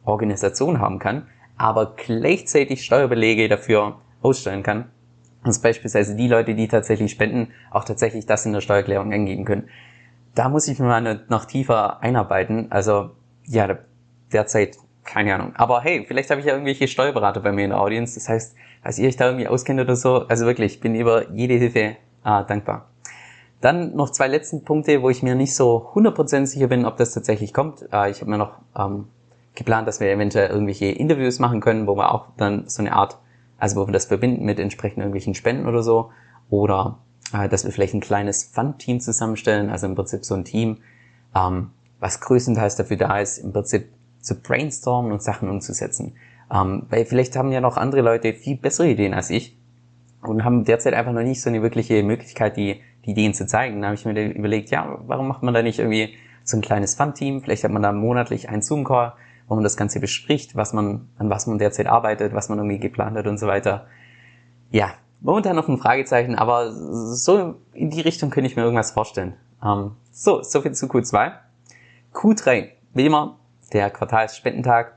Organisation 0.04 0.80
haben 0.80 0.98
kann, 0.98 1.26
aber 1.56 1.94
gleichzeitig 1.96 2.84
Steuerbelege 2.84 3.48
dafür 3.48 4.00
ausstellen 4.22 4.62
kann. 4.62 4.90
Also 5.42 5.60
beispielsweise 5.60 6.14
die 6.14 6.28
Leute, 6.28 6.54
die 6.54 6.68
tatsächlich 6.68 7.10
spenden, 7.10 7.48
auch 7.70 7.84
tatsächlich 7.84 8.26
das 8.26 8.46
in 8.46 8.52
der 8.52 8.60
Steuererklärung 8.60 9.12
angeben 9.12 9.44
können. 9.44 9.68
Da 10.34 10.48
muss 10.48 10.68
ich 10.68 10.78
mir 10.78 10.86
mal 10.86 11.24
noch 11.28 11.44
tiefer 11.44 12.02
einarbeiten. 12.02 12.70
Also 12.70 13.10
ja, 13.44 13.78
derzeit 14.32 14.76
keine 15.04 15.34
Ahnung. 15.34 15.52
Aber 15.56 15.80
hey, 15.82 16.04
vielleicht 16.06 16.30
habe 16.30 16.40
ich 16.40 16.46
ja 16.46 16.52
irgendwelche 16.52 16.86
Steuerberater 16.86 17.40
bei 17.40 17.50
mir 17.50 17.64
in 17.64 17.70
der 17.70 17.80
Audience. 17.80 18.14
Das 18.14 18.28
heißt, 18.28 18.56
als 18.82 18.98
ihr 18.98 19.08
euch 19.08 19.16
da 19.16 19.26
irgendwie 19.26 19.48
auskennt 19.48 19.80
oder 19.80 19.96
so, 19.96 20.26
also 20.28 20.46
wirklich, 20.46 20.74
ich 20.74 20.80
bin 20.80 20.94
über 20.94 21.30
jede 21.32 21.54
Hilfe 21.54 21.96
äh, 22.24 22.44
dankbar. 22.46 22.91
Dann 23.62 23.94
noch 23.94 24.10
zwei 24.10 24.26
letzten 24.26 24.64
Punkte, 24.64 25.02
wo 25.02 25.08
ich 25.08 25.22
mir 25.22 25.36
nicht 25.36 25.54
so 25.54 25.88
100% 25.94 26.46
sicher 26.46 26.66
bin, 26.66 26.84
ob 26.84 26.96
das 26.96 27.14
tatsächlich 27.14 27.54
kommt. 27.54 27.86
Äh, 27.92 28.10
ich 28.10 28.20
habe 28.20 28.30
mir 28.30 28.36
noch 28.36 28.58
ähm, 28.76 29.06
geplant, 29.54 29.86
dass 29.86 30.00
wir 30.00 30.10
eventuell 30.10 30.50
irgendwelche 30.50 30.86
Interviews 30.86 31.38
machen 31.38 31.60
können, 31.60 31.86
wo 31.86 31.96
wir 31.96 32.12
auch 32.12 32.26
dann 32.36 32.68
so 32.68 32.82
eine 32.82 32.92
Art, 32.92 33.18
also 33.58 33.80
wo 33.80 33.86
wir 33.86 33.92
das 33.92 34.06
verbinden 34.06 34.44
mit 34.44 34.58
entsprechenden 34.58 35.02
irgendwelchen 35.02 35.34
Spenden 35.34 35.68
oder 35.68 35.84
so. 35.84 36.10
Oder 36.50 36.98
äh, 37.32 37.48
dass 37.48 37.64
wir 37.64 37.70
vielleicht 37.70 37.94
ein 37.94 38.00
kleines 38.00 38.42
Fund-Team 38.42 38.98
zusammenstellen, 38.98 39.70
also 39.70 39.86
im 39.86 39.94
Prinzip 39.94 40.24
so 40.24 40.34
ein 40.34 40.44
Team, 40.44 40.78
ähm, 41.32 41.70
was 42.00 42.20
größtenteils 42.20 42.74
dafür 42.74 42.96
da 42.96 43.20
ist, 43.20 43.38
im 43.38 43.52
Prinzip 43.52 43.88
zu 44.20 44.34
brainstormen 44.40 45.12
und 45.12 45.22
Sachen 45.22 45.48
umzusetzen. 45.48 46.16
Ähm, 46.52 46.86
weil 46.90 47.04
vielleicht 47.04 47.36
haben 47.36 47.52
ja 47.52 47.60
noch 47.60 47.76
andere 47.76 48.02
Leute 48.02 48.32
viel 48.32 48.56
bessere 48.56 48.88
Ideen 48.88 49.14
als 49.14 49.30
ich 49.30 49.56
und 50.20 50.44
haben 50.44 50.64
derzeit 50.64 50.94
einfach 50.94 51.12
noch 51.12 51.22
nicht 51.22 51.40
so 51.40 51.48
eine 51.48 51.62
wirkliche 51.62 52.02
Möglichkeit, 52.02 52.56
die 52.56 52.80
die 53.04 53.10
Ideen 53.10 53.34
zu 53.34 53.46
zeigen. 53.46 53.80
Da 53.80 53.88
habe 53.88 53.94
ich 53.94 54.04
mir 54.04 54.30
überlegt, 54.32 54.70
ja, 54.70 54.98
warum 55.06 55.28
macht 55.28 55.42
man 55.42 55.54
da 55.54 55.62
nicht 55.62 55.78
irgendwie 55.78 56.14
so 56.44 56.56
ein 56.56 56.60
kleines 56.60 56.94
Fun-Team? 56.94 57.42
Vielleicht 57.42 57.64
hat 57.64 57.70
man 57.70 57.82
da 57.82 57.92
monatlich 57.92 58.48
einen 58.48 58.62
Zoom-Call, 58.62 59.12
wo 59.48 59.54
man 59.54 59.64
das 59.64 59.76
Ganze 59.76 60.00
bespricht, 60.00 60.56
was 60.56 60.72
man, 60.72 61.08
an 61.18 61.30
was 61.30 61.46
man 61.46 61.58
derzeit 61.58 61.86
arbeitet, 61.86 62.34
was 62.34 62.48
man 62.48 62.58
irgendwie 62.58 62.78
geplant 62.78 63.16
hat 63.16 63.26
und 63.26 63.38
so 63.38 63.46
weiter. 63.46 63.86
Ja, 64.70 64.94
momentan 65.20 65.56
noch 65.56 65.68
ein 65.68 65.78
Fragezeichen, 65.78 66.34
aber 66.34 66.72
so 66.72 67.56
in 67.72 67.90
die 67.90 68.00
Richtung 68.00 68.30
könnte 68.30 68.48
ich 68.48 68.56
mir 68.56 68.62
irgendwas 68.62 68.92
vorstellen. 68.92 69.34
Ähm, 69.64 69.92
so, 70.10 70.42
soviel 70.42 70.72
zu 70.72 70.86
Q2. 70.86 71.32
Q3, 72.12 72.68
wie 72.94 73.06
immer, 73.06 73.38
der 73.72 73.90
Quartalsspendentag, 73.90 74.96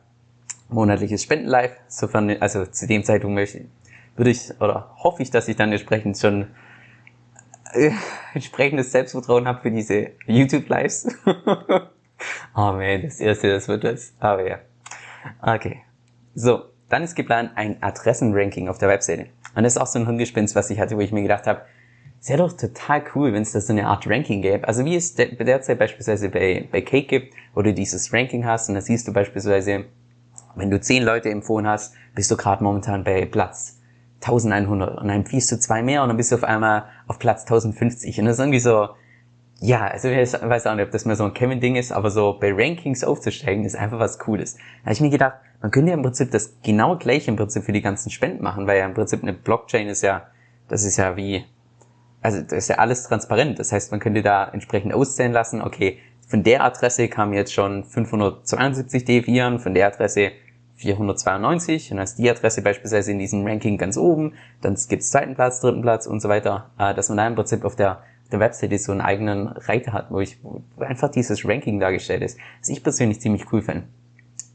monatliches 0.69 1.23
Spendenlive, 1.23 1.71
sofern, 1.87 2.29
also 2.39 2.65
zu 2.65 2.87
dem 2.87 3.03
Zeitpunkt 3.03 3.35
möchte, 3.35 3.65
würde 4.15 4.31
ich, 4.31 4.51
oder 4.59 4.91
hoffe 4.97 5.21
ich, 5.21 5.31
dass 5.31 5.47
ich 5.47 5.55
dann 5.55 5.71
entsprechend 5.71 6.17
schon 6.17 6.47
äh, 7.73 7.91
entsprechendes 8.33 8.91
Selbstvertrauen 8.91 9.47
habe 9.47 9.61
für 9.61 9.71
diese 9.71 10.11
YouTube-Lives. 10.27 11.07
oh 11.25 12.71
man, 12.71 13.01
das 13.03 13.19
erste, 13.19 13.51
das 13.51 13.67
wird 13.67 13.83
das. 13.83 14.13
Aber 14.19 14.47
ja. 14.47 14.59
Okay. 15.41 15.81
So, 16.33 16.63
dann 16.89 17.03
ist 17.03 17.15
geplant 17.15 17.51
ein 17.55 17.81
Adressenranking 17.81 18.67
auf 18.67 18.77
der 18.77 18.89
Webseite. 18.89 19.27
Und 19.55 19.63
das 19.63 19.75
ist 19.75 19.81
auch 19.81 19.87
so 19.87 19.99
ein 19.99 20.07
Hundgespinst, 20.07 20.55
was 20.55 20.69
ich 20.69 20.79
hatte, 20.79 20.97
wo 20.97 21.01
ich 21.01 21.11
mir 21.11 21.21
gedacht 21.21 21.47
habe, 21.47 21.61
es 22.25 22.29
wäre 22.29 22.39
doch 22.39 22.53
total 22.57 23.03
cool, 23.13 23.33
wenn 23.33 23.43
es 23.43 23.51
da 23.51 23.61
so 23.61 23.71
eine 23.71 23.87
Art 23.87 24.07
Ranking 24.07 24.41
gäbe. 24.41 24.67
Also 24.67 24.83
wie 24.83 24.95
es 24.95 25.13
derzeit 25.13 25.77
beispielsweise 25.77 26.29
bei, 26.29 26.67
bei 26.71 26.81
Cake 26.81 27.07
gibt, 27.07 27.35
wo 27.53 27.61
du 27.61 27.71
dieses 27.71 28.11
Ranking 28.11 28.45
hast 28.45 28.67
und 28.67 28.75
da 28.75 28.81
siehst 28.81 29.07
du 29.07 29.13
beispielsweise, 29.13 29.85
wenn 30.55 30.71
du 30.71 30.79
zehn 30.79 31.03
Leute 31.03 31.29
empfohlen 31.29 31.67
hast, 31.67 31.93
bist 32.15 32.31
du 32.31 32.37
gerade 32.37 32.63
momentan 32.63 33.03
bei 33.03 33.25
Platz 33.25 33.79
1100 34.21 34.97
und 34.97 35.07
dann 35.07 35.23
fließt 35.23 35.51
du 35.51 35.59
zwei 35.59 35.83
mehr 35.83 36.01
und 36.01 36.07
dann 36.09 36.17
bist 36.17 36.31
du 36.31 36.35
auf 36.35 36.43
einmal 36.43 36.85
auf 37.07 37.19
Platz 37.19 37.41
1050 37.41 38.19
und 38.19 38.25
das 38.25 38.35
ist 38.35 38.39
irgendwie 38.39 38.59
so, 38.59 38.89
ja, 39.61 39.87
also 39.87 40.09
ich 40.09 40.33
weiß 40.33 40.67
auch 40.67 40.75
nicht, 40.75 40.85
ob 40.85 40.91
das 40.91 41.05
mehr 41.05 41.15
so 41.15 41.23
ein 41.23 41.33
Kevin-Ding 41.33 41.75
ist, 41.75 41.91
aber 41.91 42.11
so 42.11 42.37
bei 42.39 42.51
Rankings 42.53 43.03
aufzusteigen 43.03 43.63
ist 43.63 43.75
einfach 43.75 43.99
was 43.99 44.19
Cooles. 44.19 44.55
Da 44.55 44.85
habe 44.85 44.93
ich 44.93 45.01
mir 45.01 45.09
gedacht, 45.09 45.35
man 45.61 45.71
könnte 45.71 45.91
ja 45.91 45.97
im 45.97 46.03
Prinzip 46.03 46.31
das 46.31 46.57
genau 46.63 46.97
gleiche 46.97 47.31
im 47.31 47.37
Prinzip 47.37 47.63
für 47.63 47.71
die 47.71 47.81
ganzen 47.81 48.09
Spenden 48.09 48.43
machen, 48.43 48.67
weil 48.67 48.79
ja 48.79 48.85
im 48.85 48.93
Prinzip 48.93 49.23
eine 49.23 49.33
Blockchain 49.33 49.87
ist 49.87 50.01
ja, 50.01 50.27
das 50.67 50.83
ist 50.83 50.97
ja 50.97 51.15
wie, 51.15 51.45
also 52.21 52.41
das 52.41 52.53
ist 52.53 52.67
ja 52.69 52.77
alles 52.77 53.03
transparent. 53.03 53.59
Das 53.59 53.71
heißt, 53.71 53.91
man 53.91 53.99
könnte 53.99 54.21
da 54.21 54.49
entsprechend 54.49 54.93
auszählen 54.93 55.31
lassen, 55.31 55.61
okay, 55.61 55.99
von 56.27 56.43
der 56.43 56.63
Adresse 56.63 57.07
kam 57.07 57.33
jetzt 57.33 57.53
schon 57.53 57.83
572 57.83 59.03
D4, 59.03 59.59
von 59.59 59.73
der 59.73 59.87
Adresse 59.87 60.31
492 60.75 61.91
und 61.91 61.99
ist 61.99 62.15
die 62.15 62.29
Adresse 62.29 62.61
beispielsweise 62.61 63.11
in 63.11 63.19
diesem 63.19 63.45
Ranking 63.45 63.77
ganz 63.77 63.97
oben, 63.97 64.33
dann 64.61 64.77
gibt's 64.89 65.09
zweiten 65.09 65.35
Platz, 65.35 65.61
dritten 65.61 65.81
Platz 65.81 66.05
und 66.05 66.21
so 66.21 66.29
weiter, 66.29 66.71
äh, 66.77 66.93
dass 66.93 67.09
man 67.09 67.17
da 67.17 67.27
im 67.27 67.35
Prinzip 67.35 67.63
auf 67.63 67.75
der 67.75 68.03
der 68.31 68.39
Webseite 68.39 68.77
so 68.79 68.91
einen 68.91 69.01
eigenen 69.01 69.47
Reiter 69.47 69.93
hat, 69.93 70.11
wo 70.11 70.19
ich 70.19 70.39
wo 70.43 70.63
einfach 70.79 71.09
dieses 71.09 71.47
Ranking 71.47 71.79
dargestellt 71.79 72.23
ist, 72.23 72.39
was 72.59 72.69
ich 72.69 72.83
persönlich 72.83 73.21
ziemlich 73.21 73.51
cool 73.51 73.61
finde. 73.61 73.83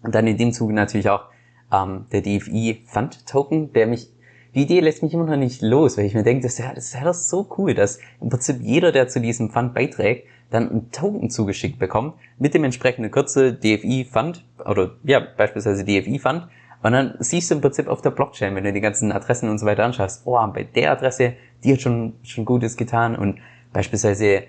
Und 0.03 0.15
dann 0.15 0.27
in 0.27 0.37
dem 0.37 0.53
Zuge 0.53 0.73
natürlich 0.73 1.09
auch 1.09 1.25
ähm, 1.73 2.07
der 2.13 2.23
DFI 2.23 2.83
Fund 2.87 3.27
Token, 3.27 3.73
der 3.73 3.87
mich 3.87 4.11
die 4.55 4.63
Idee 4.63 4.81
lässt 4.81 5.05
mich 5.05 5.15
immer 5.15 5.27
noch 5.27 5.37
nicht 5.37 5.63
los, 5.63 5.97
weil 5.97 6.07
ich 6.07 6.15
mir 6.15 6.25
denke, 6.25 6.43
das 6.43 6.59
wäre 6.59 6.75
das 6.75 6.93
wär 6.95 7.05
doch 7.05 7.15
so 7.15 7.49
cool, 7.57 7.73
dass 7.73 8.01
im 8.21 8.31
Prinzip 8.31 8.61
jeder, 8.61 8.91
der 8.91 9.07
zu 9.07 9.21
diesem 9.21 9.51
Fund 9.51 9.75
beiträgt, 9.75 10.27
dann 10.51 10.71
einen 10.71 10.91
Token 10.91 11.31
zugeschickt 11.31 11.79
bekommt 11.79 12.15
mit 12.39 12.55
dem 12.55 12.65
entsprechenden 12.65 13.11
Kürzel 13.11 13.55
DFI 13.55 14.07
Fund 14.11 14.45
oder 14.65 14.93
ja, 15.05 15.21
beispielsweise 15.21 15.85
DFI 15.85 16.19
Fund. 16.19 16.49
Und 16.83 16.93
dann 16.93 17.15
siehst 17.19 17.51
du 17.51 17.57
im 17.57 17.61
Prinzip 17.61 17.89
auf 17.89 18.01
der 18.01 18.11
Blockchain, 18.11 18.55
wenn 18.55 18.65
du 18.65 18.73
die 18.73 18.81
ganzen 18.81 19.13
Adressen 19.13 19.51
und 19.51 19.59
so 19.59 19.67
weiter 19.67 19.85
anschaust, 19.85 20.23
oh, 20.25 20.39
bei 20.49 20.65
der 20.65 20.93
Adresse, 20.93 21.35
die 21.63 21.75
hat 21.75 21.81
schon, 21.83 22.15
schon 22.23 22.45
Gutes 22.45 22.77
getan 22.77 23.17
und 23.17 23.39
beispielsweise 23.73 24.45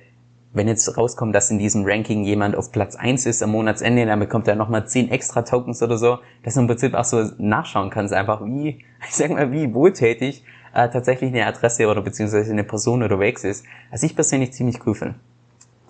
wenn 0.53 0.67
jetzt 0.67 0.97
rauskommt, 0.97 1.33
dass 1.33 1.49
in 1.49 1.59
diesem 1.59 1.85
Ranking 1.85 2.23
jemand 2.23 2.55
auf 2.55 2.71
Platz 2.71 2.95
eins 2.95 3.25
ist 3.25 3.41
am 3.41 3.51
Monatsende, 3.51 4.05
dann 4.05 4.19
bekommt 4.19 4.47
er 4.47 4.55
nochmal 4.55 4.85
zehn 4.87 5.09
extra 5.09 5.43
Tokens 5.43 5.81
oder 5.81 5.97
so, 5.97 6.19
dass 6.43 6.55
du 6.55 6.61
im 6.61 6.67
Prinzip 6.67 6.93
auch 6.93 7.05
so 7.05 7.23
nachschauen 7.37 7.89
kannst, 7.89 8.13
einfach 8.13 8.43
wie, 8.43 8.83
ich 9.07 9.15
sag 9.15 9.31
mal, 9.31 9.51
wie 9.51 9.73
wohltätig 9.73 10.43
äh, 10.73 10.89
tatsächlich 10.89 11.31
eine 11.33 11.45
Adresse 11.45 11.87
oder 11.87 12.01
beziehungsweise 12.01 12.51
eine 12.51 12.63
Person 12.63 13.01
unterwegs 13.01 13.43
ist, 13.43 13.65
was 13.91 14.03
ich 14.03 14.15
persönlich 14.15 14.51
ziemlich 14.53 14.85
cool 14.85 14.95
finde. 14.95 15.15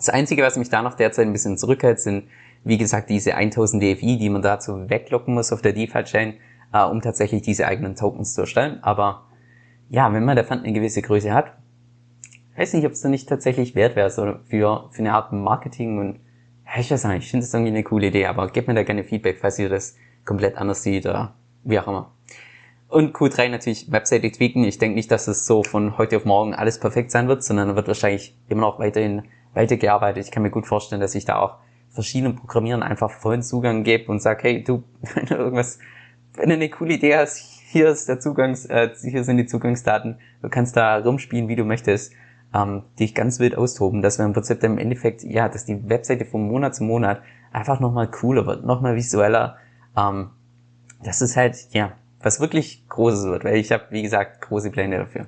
Das 0.01 0.09
Einzige, 0.09 0.41
was 0.41 0.57
mich 0.57 0.69
da 0.69 0.81
noch 0.81 0.95
derzeit 0.95 1.27
ein 1.27 1.31
bisschen 1.31 1.59
zurückhält, 1.59 1.99
sind, 1.99 2.23
wie 2.63 2.79
gesagt, 2.79 3.11
diese 3.11 3.35
1000 3.35 3.83
DFI, 3.83 4.17
die 4.17 4.29
man 4.31 4.41
dazu 4.41 4.89
weglocken 4.89 5.35
muss 5.35 5.53
auf 5.53 5.61
der 5.61 5.73
DeFi-Chain, 5.73 6.33
äh, 6.73 6.83
um 6.85 7.01
tatsächlich 7.01 7.43
diese 7.43 7.67
eigenen 7.67 7.95
Tokens 7.95 8.33
zu 8.33 8.41
erstellen. 8.41 8.79
Aber 8.81 9.27
ja, 9.89 10.11
wenn 10.11 10.25
man 10.25 10.35
der 10.35 10.45
Fund 10.45 10.63
eine 10.63 10.73
gewisse 10.73 11.03
Größe 11.03 11.35
hat, 11.35 11.55
weiß 12.57 12.73
nicht, 12.73 12.87
ob 12.87 12.93
es 12.93 13.01
da 13.01 13.09
nicht 13.09 13.29
tatsächlich 13.29 13.75
wert 13.75 13.95
wäre, 13.95 14.09
so 14.09 14.37
für, 14.49 14.89
für 14.89 14.99
eine 14.99 15.13
Art 15.13 15.33
Marketing 15.33 15.99
und 15.99 16.19
ja, 16.65 16.79
ich 16.79 16.89
weiß 16.89 17.03
nicht, 17.03 17.25
ich 17.25 17.29
finde 17.29 17.45
das 17.45 17.53
irgendwie 17.53 17.71
eine 17.71 17.83
coole 17.83 18.07
Idee, 18.07 18.25
aber 18.25 18.47
gebt 18.49 18.67
mir 18.67 18.73
da 18.73 18.81
gerne 18.81 19.03
Feedback, 19.03 19.37
falls 19.39 19.59
ihr 19.59 19.69
das 19.69 19.95
komplett 20.25 20.57
anders 20.57 20.81
seht 20.81 21.05
oder 21.05 21.35
wie 21.63 21.77
auch 21.77 21.87
immer. 21.87 22.11
Und 22.87 23.15
Q3 23.15 23.49
natürlich 23.49 23.91
Webseite 23.91 24.31
tweaken. 24.31 24.63
Ich 24.63 24.79
denke 24.79 24.95
nicht, 24.95 25.11
dass 25.11 25.27
es 25.27 25.45
so 25.45 25.61
von 25.61 25.99
heute 25.99 26.17
auf 26.17 26.25
morgen 26.25 26.55
alles 26.55 26.79
perfekt 26.79 27.11
sein 27.11 27.27
wird, 27.27 27.43
sondern 27.43 27.75
wird 27.75 27.87
wahrscheinlich 27.87 28.35
immer 28.49 28.61
noch 28.61 28.79
weiterhin 28.79 29.23
weitergearbeitet. 29.53 30.25
Ich 30.25 30.31
kann 30.31 30.43
mir 30.43 30.51
gut 30.51 30.67
vorstellen, 30.67 31.01
dass 31.01 31.15
ich 31.15 31.25
da 31.25 31.37
auch 31.37 31.57
verschiedenen 31.89 32.35
Programmieren 32.35 32.83
einfach 32.83 33.11
vollen 33.11 33.43
Zugang 33.43 33.83
gebe 33.83 34.11
und 34.11 34.21
sage, 34.21 34.43
hey, 34.43 34.63
du, 34.63 34.83
wenn 35.15 35.25
du 35.25 35.35
irgendwas, 35.35 35.79
wenn 36.35 36.49
du 36.49 36.55
eine 36.55 36.69
coole 36.69 36.93
Idee 36.93 37.17
hast, 37.17 37.37
hier 37.37 37.89
ist 37.89 38.07
der 38.07 38.19
Zugangs, 38.19 38.65
äh, 38.65 38.89
hier 39.01 39.23
sind 39.23 39.37
die 39.37 39.45
Zugangsdaten, 39.45 40.19
du 40.41 40.49
kannst 40.49 40.75
da 40.75 40.97
rumspielen, 40.97 41.47
wie 41.47 41.55
du 41.55 41.63
möchtest 41.63 42.13
ähm, 42.53 42.83
dich 42.99 43.15
ganz 43.15 43.39
wild 43.39 43.57
austoben, 43.57 44.01
dass 44.01 44.17
wir 44.17 44.25
im 44.25 44.33
Prinzip 44.33 44.63
im 44.63 44.77
Endeffekt, 44.77 45.23
ja, 45.23 45.47
dass 45.47 45.65
die 45.65 45.89
Webseite 45.89 46.25
von 46.25 46.47
Monat 46.47 46.75
zu 46.75 46.83
Monat 46.83 47.21
einfach 47.51 47.79
nochmal 47.79 48.09
cooler 48.09 48.45
wird, 48.45 48.65
nochmal 48.65 48.95
visueller. 48.95 49.57
Ähm, 49.97 50.31
das 51.03 51.21
ist 51.21 51.37
halt, 51.37 51.67
ja, 51.71 51.93
was 52.21 52.39
wirklich 52.39 52.87
Großes 52.89 53.25
wird, 53.25 53.43
weil 53.43 53.55
ich 53.55 53.71
habe, 53.71 53.85
wie 53.89 54.03
gesagt, 54.03 54.41
große 54.41 54.69
Pläne 54.69 54.97
dafür. 54.99 55.27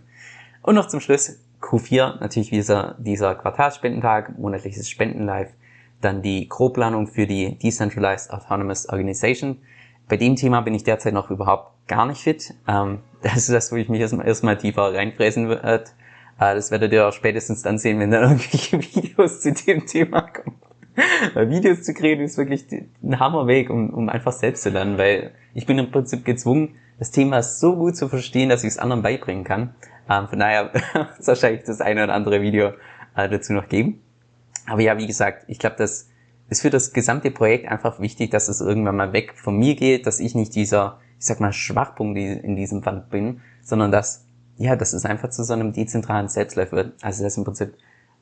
Und 0.62 0.76
noch 0.76 0.88
zum 0.88 1.00
Schluss 1.00 1.40
Q4, 1.64 2.20
natürlich 2.20 2.50
dieser, 2.50 2.96
dieser 3.00 3.36
Quartalsspendentag, 3.36 4.38
monatliches 4.38 4.90
Spendenlive, 4.90 5.52
dann 6.02 6.22
die 6.22 6.48
Grobplanung 6.50 7.08
für 7.08 7.26
die 7.26 7.58
Decentralized 7.58 8.32
Autonomous 8.32 8.90
Organization. 8.90 9.58
Bei 10.10 10.18
dem 10.18 10.36
Thema 10.36 10.62
bin 10.62 10.76
ich 10.76 10.84
derzeit 10.84 11.14
noch 11.14 11.32
überhaupt 11.32 11.88
gar 11.88 12.06
nicht 12.06 12.22
fit. 12.22 12.54
Ähm, 12.68 13.00
das 13.22 13.38
ist 13.38 13.52
das, 13.52 13.72
wo 13.72 13.78
ich 13.78 13.90
mich 13.90 14.02
erstmal, 14.02 14.28
erstmal 14.28 14.58
tiefer 14.58 14.94
reinfräsen 14.94 15.48
wird 15.48 15.94
Ah, 16.38 16.56
das 16.56 16.72
werdet 16.72 16.92
ihr 16.92 17.08
auch 17.08 17.14
spätestens 17.14 17.62
dann 17.62 17.78
sehen, 17.78 18.00
wenn 18.00 18.12
dann 18.12 18.24
irgendwelche 18.32 18.82
Videos 18.82 19.42
zu 19.42 19.54
dem 19.54 19.86
Thema 19.86 20.22
kommen. 20.22 20.58
Videos 21.36 21.84
zu 21.84 21.94
kreieren 21.94 22.22
ist 22.22 22.38
wirklich 22.38 22.66
ein 22.72 23.20
Hammerweg, 23.20 23.70
um, 23.70 23.90
um 23.90 24.10
einfach 24.10 24.32
selbst 24.32 24.62
zu 24.64 24.70
lernen, 24.70 24.98
weil 24.98 25.32
ich 25.54 25.66
bin 25.66 25.80
im 25.80 25.90
Prinzip 25.90 26.24
gezwungen, 26.24 26.76
das 27.00 27.10
Thema 27.12 27.42
so 27.42 27.76
gut 27.76 27.96
zu 27.96 28.10
verstehen, 28.10 28.50
dass 28.50 28.64
ich 28.64 28.70
es 28.70 28.78
anderen 28.78 29.02
beibringen 29.02 29.44
kann. 29.44 29.74
Ähm, 30.10 30.28
von 30.28 30.40
daher 30.40 30.74
wird 30.94 31.20
es 31.20 31.28
wahrscheinlich 31.28 31.64
das 31.64 31.82
eine 31.82 32.04
oder 32.04 32.14
andere 32.14 32.42
Video 32.42 32.74
äh, 33.16 33.30
dazu 33.30 33.54
noch 33.54 33.68
geben. 33.68 34.02
Aber 34.68 34.82
ja, 34.82 34.98
wie 34.98 35.08
gesagt, 35.08 35.46
ich 35.48 35.60
glaube, 35.60 35.76
das 35.78 36.10
ist 36.50 36.62
für 36.62 36.70
das 36.70 36.94
gesamte 36.94 37.32
Projekt 37.32 37.68
einfach 37.68 38.00
wichtig, 38.00 38.32
dass 38.32 38.48
es 38.48 38.62
irgendwann 38.62 38.96
mal 38.96 39.14
weg 39.14 39.34
von 39.36 39.58
mir 39.58 39.76
geht, 39.76 40.06
dass 40.08 40.20
ich 40.20 40.36
nicht 40.36 40.56
dieser, 40.56 41.00
ich 41.20 41.26
sag 41.26 41.40
mal, 41.40 41.52
Schwachpunkt 41.52 42.18
in 42.18 42.56
diesem 42.56 42.82
Band 42.82 43.10
bin, 43.10 43.42
sondern 43.62 43.92
dass 43.92 44.26
ja, 44.58 44.76
dass 44.76 44.94
es 44.94 45.06
einfach 45.06 45.30
zu 45.30 45.44
so 45.44 45.54
einem 45.54 45.74
dezentralen 45.74 46.30
Selbstlauf 46.30 46.72
wird. 46.72 46.94
Also 47.02 47.24
das 47.24 47.34
ist 47.34 47.38
im 47.38 47.44
Prinzip 47.44 47.74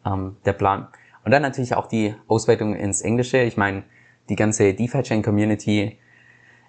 ähm, 0.05 0.37
der 0.45 0.53
Plan. 0.53 0.87
Und 1.23 1.31
dann 1.31 1.41
natürlich 1.41 1.75
auch 1.75 1.87
die 1.87 2.15
Ausweitung 2.27 2.75
ins 2.75 3.01
Englische. 3.01 3.39
Ich 3.39 3.57
meine, 3.57 3.83
die 4.29 4.35
ganze 4.35 4.73
DeFi-Chain-Community 4.73 5.97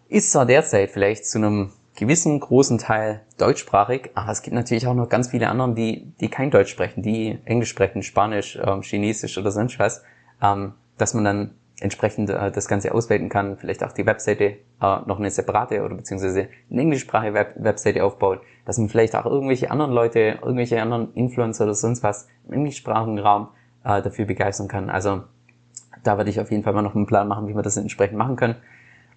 ist 0.09 0.33
zwar 0.33 0.47
derzeit 0.47 0.91
vielleicht 0.91 1.27
zu 1.27 1.39
einem 1.39 1.73
gewissen 1.97 2.41
großen 2.41 2.79
Teil 2.79 3.21
deutschsprachig, 3.39 4.11
aber 4.15 4.33
es 4.33 4.43
gibt 4.43 4.55
natürlich 4.55 4.87
auch 4.87 4.95
noch 4.95 5.09
ganz 5.09 5.29
viele 5.29 5.49
anderen, 5.49 5.75
die, 5.75 6.13
die 6.21 6.29
kein 6.29 6.51
Deutsch 6.51 6.71
sprechen, 6.71 7.03
die 7.03 7.39
Englisch 7.45 7.71
sprechen, 7.71 8.03
Spanisch, 8.03 8.59
ähm, 8.63 8.83
Chinesisch 8.83 9.37
oder 9.39 9.51
sonst 9.51 9.79
was, 9.79 10.03
ähm, 10.41 10.73
dass 10.97 11.15
man 11.15 11.25
dann 11.25 11.51
entsprechend 11.81 12.31
äh, 12.31 12.51
das 12.51 12.69
Ganze 12.69 12.95
auswählen 12.95 13.29
kann, 13.29 13.59
vielleicht 13.59 13.85
auch 13.85 13.93
die 13.93 14.07
Webseite 14.07 14.45
äh, 14.45 14.57
noch 14.81 15.19
eine 15.19 15.31
separate 15.31 15.83
oder 15.83 15.95
beziehungsweise 15.97 16.49
eine 16.71 16.81
englischsprachige 16.81 17.35
Web 17.35 17.55
Webseite 17.57 18.05
aufbaut, 18.05 18.41
dass 18.65 18.79
man 18.79 18.89
vielleicht 18.89 19.15
auch 19.15 19.27
irgendwelche 19.27 19.71
anderen 19.71 19.93
Leute, 19.93 20.39
irgendwelche 20.41 20.81
anderen 20.81 21.13
Influencer 21.15 21.65
oder 21.65 21.75
sonst 21.75 22.03
was 22.03 22.29
im 22.47 22.55
englischsprachigen 22.55 23.19
Raum 23.19 23.49
äh, 23.85 24.01
dafür 24.01 24.25
begeistern 24.25 24.69
kann. 24.69 24.91
Also 24.91 25.25
da 26.03 26.17
werde 26.17 26.31
ich 26.31 26.41
auf 26.41 26.51
jeden 26.51 26.63
Fall 26.63 26.73
mal 26.73 26.83
noch 26.83 26.95
einen 26.95 27.07
Plan 27.07 27.29
machen, 27.29 27.49
wie 27.49 27.55
wir 27.55 27.63
das 27.63 27.77
entsprechend 27.77 28.17
machen 28.17 28.37
können. 28.37 28.57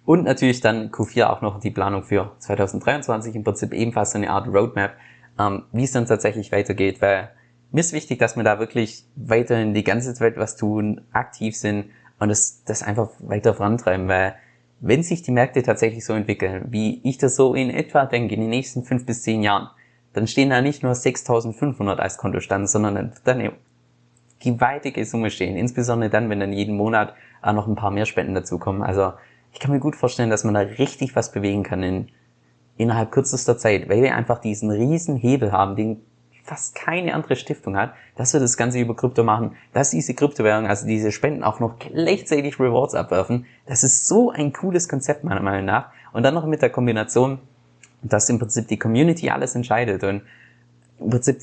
Und 0.06 0.24
natürlich 0.24 0.60
dann 0.60 0.90
Q4 0.90 1.26
auch 1.26 1.42
noch 1.42 1.60
die 1.60 1.72
Planung 1.72 2.04
für 2.04 2.32
2023, 2.38 3.34
im 3.34 3.44
Prinzip 3.44 3.74
ebenfalls 3.74 4.12
so 4.12 4.18
eine 4.18 4.30
Art 4.30 4.46
Roadmap, 4.46 4.92
ähm, 5.38 5.64
wie 5.72 5.82
es 5.82 5.92
dann 5.92 6.06
tatsächlich 6.06 6.52
weitergeht, 6.52 7.02
weil 7.02 7.30
mir 7.72 7.80
ist 7.80 7.92
wichtig, 7.92 8.20
dass 8.20 8.36
wir 8.36 8.44
da 8.44 8.60
wirklich 8.60 9.04
weiterhin 9.16 9.74
die 9.74 9.84
ganze 9.84 10.14
Zeit 10.14 10.38
was 10.38 10.56
tun, 10.56 11.02
aktiv 11.12 11.56
sind 11.56 11.90
und 12.20 12.28
das, 12.28 12.62
das 12.64 12.84
einfach 12.84 13.10
weiter 13.18 13.52
vorantreiben, 13.52 14.06
weil 14.06 14.36
wenn 14.80 15.02
sich 15.02 15.22
die 15.22 15.32
Märkte 15.32 15.62
tatsächlich 15.62 16.04
so 16.04 16.12
entwickeln, 16.12 16.66
wie 16.70 17.00
ich 17.02 17.18
das 17.18 17.34
so 17.34 17.54
in 17.54 17.70
etwa 17.70 18.06
denke, 18.06 18.34
in 18.34 18.42
den 18.42 18.50
nächsten 18.50 18.84
fünf 18.84 19.06
bis 19.06 19.22
zehn 19.22 19.42
Jahren, 19.42 19.68
dann 20.12 20.28
stehen 20.28 20.50
da 20.50 20.62
nicht 20.62 20.82
nur 20.82 20.92
6.500 20.92 21.96
als 21.96 22.16
Kontostand, 22.16 22.70
sondern 22.70 22.94
dann 22.94 23.12
wird 23.12 23.28
eine 23.28 23.52
gewaltige 24.38 25.04
Summe 25.04 25.30
stehen. 25.30 25.56
Insbesondere 25.56 26.10
dann, 26.10 26.30
wenn 26.30 26.40
dann 26.40 26.52
jeden 26.52 26.76
Monat 26.76 27.14
auch 27.42 27.54
noch 27.54 27.66
ein 27.66 27.74
paar 27.74 27.90
mehr 27.90 28.06
Spenden 28.06 28.34
dazukommen. 28.34 28.82
Also 28.82 29.12
ich 29.56 29.60
kann 29.60 29.72
mir 29.72 29.80
gut 29.80 29.96
vorstellen, 29.96 30.28
dass 30.28 30.44
man 30.44 30.52
da 30.52 30.60
richtig 30.60 31.16
was 31.16 31.32
bewegen 31.32 31.62
kann 31.62 31.82
in, 31.82 32.08
innerhalb 32.76 33.10
kürzester 33.10 33.56
Zeit, 33.56 33.88
weil 33.88 34.02
wir 34.02 34.14
einfach 34.14 34.38
diesen 34.38 34.70
riesen 34.70 35.16
Hebel 35.16 35.50
haben, 35.50 35.76
den 35.76 36.02
fast 36.44 36.74
keine 36.74 37.14
andere 37.14 37.36
Stiftung 37.36 37.74
hat, 37.74 37.94
dass 38.16 38.34
wir 38.34 38.40
das 38.40 38.58
Ganze 38.58 38.78
über 38.78 38.94
Krypto 38.94 39.24
machen, 39.24 39.56
dass 39.72 39.88
diese 39.88 40.12
Kryptowährungen, 40.12 40.68
also 40.68 40.86
diese 40.86 41.10
Spenden 41.10 41.42
auch 41.42 41.58
noch 41.58 41.78
gleichzeitig 41.78 42.60
Rewards 42.60 42.94
abwerfen. 42.94 43.46
Das 43.64 43.82
ist 43.82 44.06
so 44.06 44.30
ein 44.30 44.52
cooles 44.52 44.90
Konzept 44.90 45.24
meiner 45.24 45.40
Meinung 45.40 45.64
nach. 45.64 45.88
Und 46.12 46.22
dann 46.22 46.34
noch 46.34 46.44
mit 46.44 46.60
der 46.60 46.68
Kombination, 46.68 47.38
dass 48.02 48.28
im 48.28 48.38
Prinzip 48.38 48.68
die 48.68 48.78
Community 48.78 49.30
alles 49.30 49.54
entscheidet 49.54 50.04
und 50.04 50.20
im 51.00 51.08
Prinzip, 51.10 51.38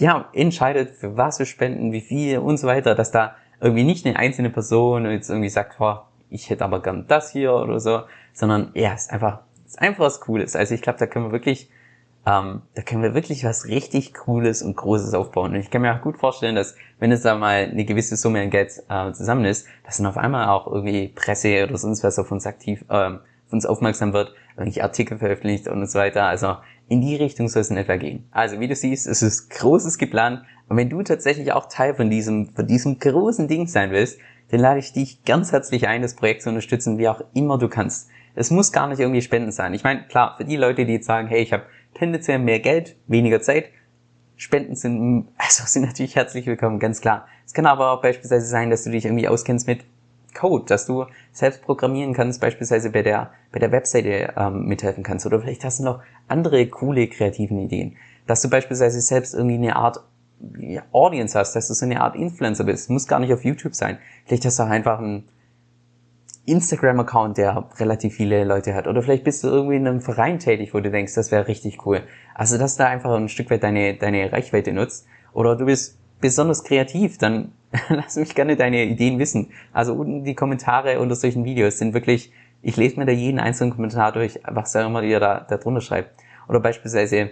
ja, 0.00 0.28
entscheidet, 0.32 0.96
für 0.96 1.16
was 1.16 1.38
wir 1.38 1.46
spenden, 1.46 1.92
wie 1.92 2.00
viel 2.00 2.38
und 2.38 2.56
so 2.56 2.66
weiter, 2.66 2.96
dass 2.96 3.12
da 3.12 3.36
irgendwie 3.60 3.84
nicht 3.84 4.04
eine 4.04 4.16
einzelne 4.16 4.50
Person 4.50 5.08
jetzt 5.08 5.30
irgendwie 5.30 5.48
sagt, 5.48 5.76
oh, 5.78 5.98
ich 6.32 6.50
hätte 6.50 6.64
aber 6.64 6.82
gern 6.82 7.06
das 7.06 7.30
hier 7.30 7.54
oder 7.54 7.78
so, 7.80 8.02
sondern 8.32 8.70
ja, 8.74 8.92
es 8.94 9.02
ist 9.02 9.12
einfach, 9.12 9.40
es 9.64 9.72
ist 9.72 9.80
einfach 9.80 10.04
was 10.04 10.20
Cooles. 10.20 10.56
Also 10.56 10.74
ich 10.74 10.82
glaube, 10.82 10.98
da 10.98 11.06
können 11.06 11.26
wir 11.26 11.32
wirklich 11.32 11.70
ähm, 12.24 12.62
da 12.74 12.82
können 12.82 13.02
wir 13.02 13.14
wirklich 13.14 13.44
was 13.44 13.66
richtig 13.66 14.14
Cooles 14.14 14.62
und 14.62 14.76
Großes 14.76 15.12
aufbauen. 15.14 15.54
Und 15.54 15.60
ich 15.60 15.70
kann 15.70 15.82
mir 15.82 15.94
auch 15.94 16.02
gut 16.02 16.18
vorstellen, 16.18 16.54
dass 16.54 16.76
wenn 17.00 17.10
es 17.10 17.22
da 17.22 17.34
mal 17.34 17.68
eine 17.70 17.84
gewisse 17.84 18.16
Summe 18.16 18.40
an 18.42 18.50
Geld 18.50 18.80
äh, 18.88 19.12
zusammen 19.12 19.44
ist, 19.44 19.66
dass 19.84 19.96
dann 19.96 20.06
auf 20.06 20.16
einmal 20.16 20.48
auch 20.48 20.68
irgendwie 20.68 21.08
Presse 21.08 21.64
oder 21.64 21.76
sonst 21.76 22.04
was 22.04 22.18
auf 22.18 22.30
uns 22.30 22.46
aktiv, 22.46 22.84
ähm, 22.90 23.20
auf 23.46 23.52
uns 23.52 23.66
aufmerksam 23.66 24.12
wird, 24.12 24.34
irgendwelche 24.56 24.84
Artikel 24.84 25.18
veröffentlicht 25.18 25.66
und 25.66 25.84
so 25.90 25.98
weiter. 25.98 26.26
Also 26.26 26.56
in 26.88 27.00
die 27.00 27.16
Richtung 27.16 27.48
soll 27.48 27.62
es 27.62 27.70
in 27.70 27.76
etwa 27.76 27.96
gehen. 27.96 28.28
Also 28.30 28.60
wie 28.60 28.68
du 28.68 28.76
siehst, 28.76 29.08
es 29.08 29.22
ist 29.22 29.50
Großes 29.50 29.98
geplant. 29.98 30.42
Und 30.68 30.76
wenn 30.76 30.90
du 30.90 31.02
tatsächlich 31.02 31.52
auch 31.52 31.66
Teil 31.68 31.94
von 31.94 32.08
diesem, 32.08 32.54
von 32.54 32.66
diesem 32.66 33.00
großen 33.00 33.48
Ding 33.48 33.66
sein 33.66 33.90
willst, 33.90 34.18
dann 34.52 34.60
lade 34.60 34.78
ich 34.78 34.92
dich 34.92 35.24
ganz 35.24 35.50
herzlich 35.50 35.88
ein, 35.88 36.02
das 36.02 36.14
Projekt 36.14 36.42
zu 36.42 36.50
unterstützen, 36.50 36.98
wie 36.98 37.08
auch 37.08 37.22
immer 37.32 37.56
du 37.56 37.68
kannst. 37.68 38.10
Es 38.34 38.50
muss 38.50 38.70
gar 38.70 38.86
nicht 38.86 39.00
irgendwie 39.00 39.22
Spenden 39.22 39.50
sein. 39.50 39.72
Ich 39.72 39.82
meine, 39.82 40.06
klar, 40.06 40.34
für 40.36 40.44
die 40.44 40.56
Leute, 40.56 40.84
die 40.84 40.92
jetzt 40.92 41.06
sagen, 41.06 41.26
hey, 41.26 41.40
ich 41.40 41.54
habe 41.54 41.64
tendenziell 41.94 42.38
mehr 42.38 42.60
Geld, 42.60 42.96
weniger 43.06 43.40
Zeit. 43.40 43.70
Spenden 44.36 44.76
sind, 44.76 45.28
also 45.38 45.62
sind 45.64 45.86
natürlich 45.86 46.16
herzlich 46.16 46.44
willkommen, 46.44 46.78
ganz 46.78 47.00
klar. 47.00 47.26
Es 47.46 47.54
kann 47.54 47.64
aber 47.64 47.92
auch 47.92 48.02
beispielsweise 48.02 48.44
sein, 48.44 48.68
dass 48.68 48.84
du 48.84 48.90
dich 48.90 49.06
irgendwie 49.06 49.26
auskennst 49.26 49.66
mit 49.66 49.84
Code, 50.34 50.66
dass 50.66 50.84
du 50.84 51.06
selbst 51.32 51.62
programmieren 51.62 52.12
kannst, 52.12 52.38
beispielsweise 52.38 52.90
bei 52.90 53.02
der, 53.02 53.30
bei 53.52 53.58
der 53.58 53.72
Webseite 53.72 54.34
ähm, 54.36 54.66
mithelfen 54.66 55.02
kannst. 55.02 55.24
Oder 55.24 55.40
vielleicht 55.40 55.64
hast 55.64 55.80
du 55.80 55.84
noch 55.84 56.02
andere 56.28 56.66
coole 56.66 57.08
kreativen 57.08 57.58
Ideen. 57.58 57.96
Dass 58.26 58.42
du 58.42 58.50
beispielsweise 58.50 59.00
selbst 59.00 59.32
irgendwie 59.32 59.56
eine 59.56 59.76
Art 59.76 60.04
Audience 60.92 61.38
hast, 61.38 61.54
dass 61.54 61.68
du 61.68 61.74
so 61.74 61.84
eine 61.84 62.00
Art 62.00 62.16
Influencer 62.16 62.64
bist. 62.64 62.90
Muss 62.90 63.06
gar 63.06 63.20
nicht 63.20 63.32
auf 63.32 63.44
YouTube 63.44 63.74
sein. 63.74 63.98
Vielleicht 64.26 64.44
hast 64.44 64.58
du 64.58 64.64
einfach 64.64 64.98
einen 64.98 65.28
Instagram-Account, 66.46 67.38
der 67.38 67.68
relativ 67.78 68.14
viele 68.14 68.44
Leute 68.44 68.74
hat. 68.74 68.86
Oder 68.88 69.02
vielleicht 69.02 69.24
bist 69.24 69.44
du 69.44 69.48
irgendwie 69.48 69.76
in 69.76 69.86
einem 69.86 70.00
Verein 70.00 70.38
tätig, 70.38 70.74
wo 70.74 70.80
du 70.80 70.90
denkst, 70.90 71.14
das 71.14 71.30
wäre 71.30 71.46
richtig 71.46 71.86
cool. 71.86 72.02
Also, 72.34 72.58
dass 72.58 72.76
du 72.76 72.86
einfach 72.86 73.14
ein 73.16 73.28
Stück 73.28 73.50
weit 73.50 73.62
deine, 73.62 73.94
deine 73.94 74.32
Reichweite 74.32 74.72
nutzt. 74.72 75.06
Oder 75.32 75.56
du 75.56 75.66
bist 75.66 75.98
besonders 76.20 76.64
kreativ, 76.64 77.18
dann 77.18 77.52
lass 77.88 78.16
mich 78.16 78.34
gerne 78.34 78.56
deine 78.56 78.84
Ideen 78.84 79.18
wissen. 79.18 79.50
Also 79.72 79.94
unten 79.94 80.24
die 80.24 80.34
Kommentare 80.34 80.98
unter 81.00 81.14
solchen 81.14 81.44
Videos 81.44 81.78
sind 81.78 81.94
wirklich, 81.94 82.32
ich 82.62 82.76
lese 82.76 82.98
mir 82.98 83.06
da 83.06 83.12
jeden 83.12 83.38
einzelnen 83.38 83.72
Kommentar 83.72 84.12
durch, 84.12 84.40
was 84.44 84.74
auch 84.76 84.86
immer 84.86 85.02
ihr 85.02 85.20
da, 85.20 85.46
da 85.48 85.56
drunter 85.58 85.80
schreibt. 85.80 86.12
Oder 86.48 86.60
beispielsweise, 86.60 87.30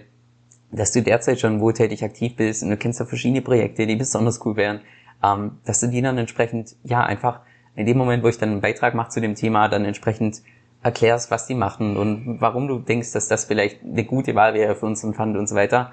dass 0.71 0.91
du 0.91 1.01
derzeit 1.01 1.39
schon 1.39 1.59
wohltätig 1.59 2.03
aktiv 2.03 2.35
bist 2.35 2.63
und 2.63 2.69
du 2.69 2.77
kennst 2.77 2.99
ja 2.99 3.05
verschiedene 3.05 3.41
Projekte, 3.41 3.85
die 3.85 3.95
besonders 3.95 4.45
cool 4.45 4.55
wären, 4.55 4.81
ähm, 5.23 5.57
dass 5.65 5.79
du 5.79 5.87
die 5.87 6.01
dann 6.01 6.17
entsprechend, 6.17 6.75
ja, 6.83 7.03
einfach 7.03 7.41
in 7.75 7.85
dem 7.85 7.97
Moment, 7.97 8.23
wo 8.23 8.27
ich 8.27 8.37
dann 8.37 8.49
einen 8.49 8.61
Beitrag 8.61 8.95
mache 8.95 9.09
zu 9.09 9.21
dem 9.21 9.35
Thema, 9.35 9.67
dann 9.67 9.85
entsprechend 9.85 10.41
erklärst, 10.83 11.29
was 11.29 11.45
die 11.45 11.55
machen 11.55 11.95
und 11.95 12.41
warum 12.41 12.67
du 12.67 12.79
denkst, 12.79 13.11
dass 13.11 13.27
das 13.27 13.45
vielleicht 13.45 13.83
eine 13.83 14.03
gute 14.03 14.33
Wahl 14.35 14.53
wäre 14.53 14.75
für 14.75 14.87
unseren 14.87 15.13
Fund 15.13 15.37
und 15.37 15.47
so 15.47 15.55
weiter. 15.55 15.91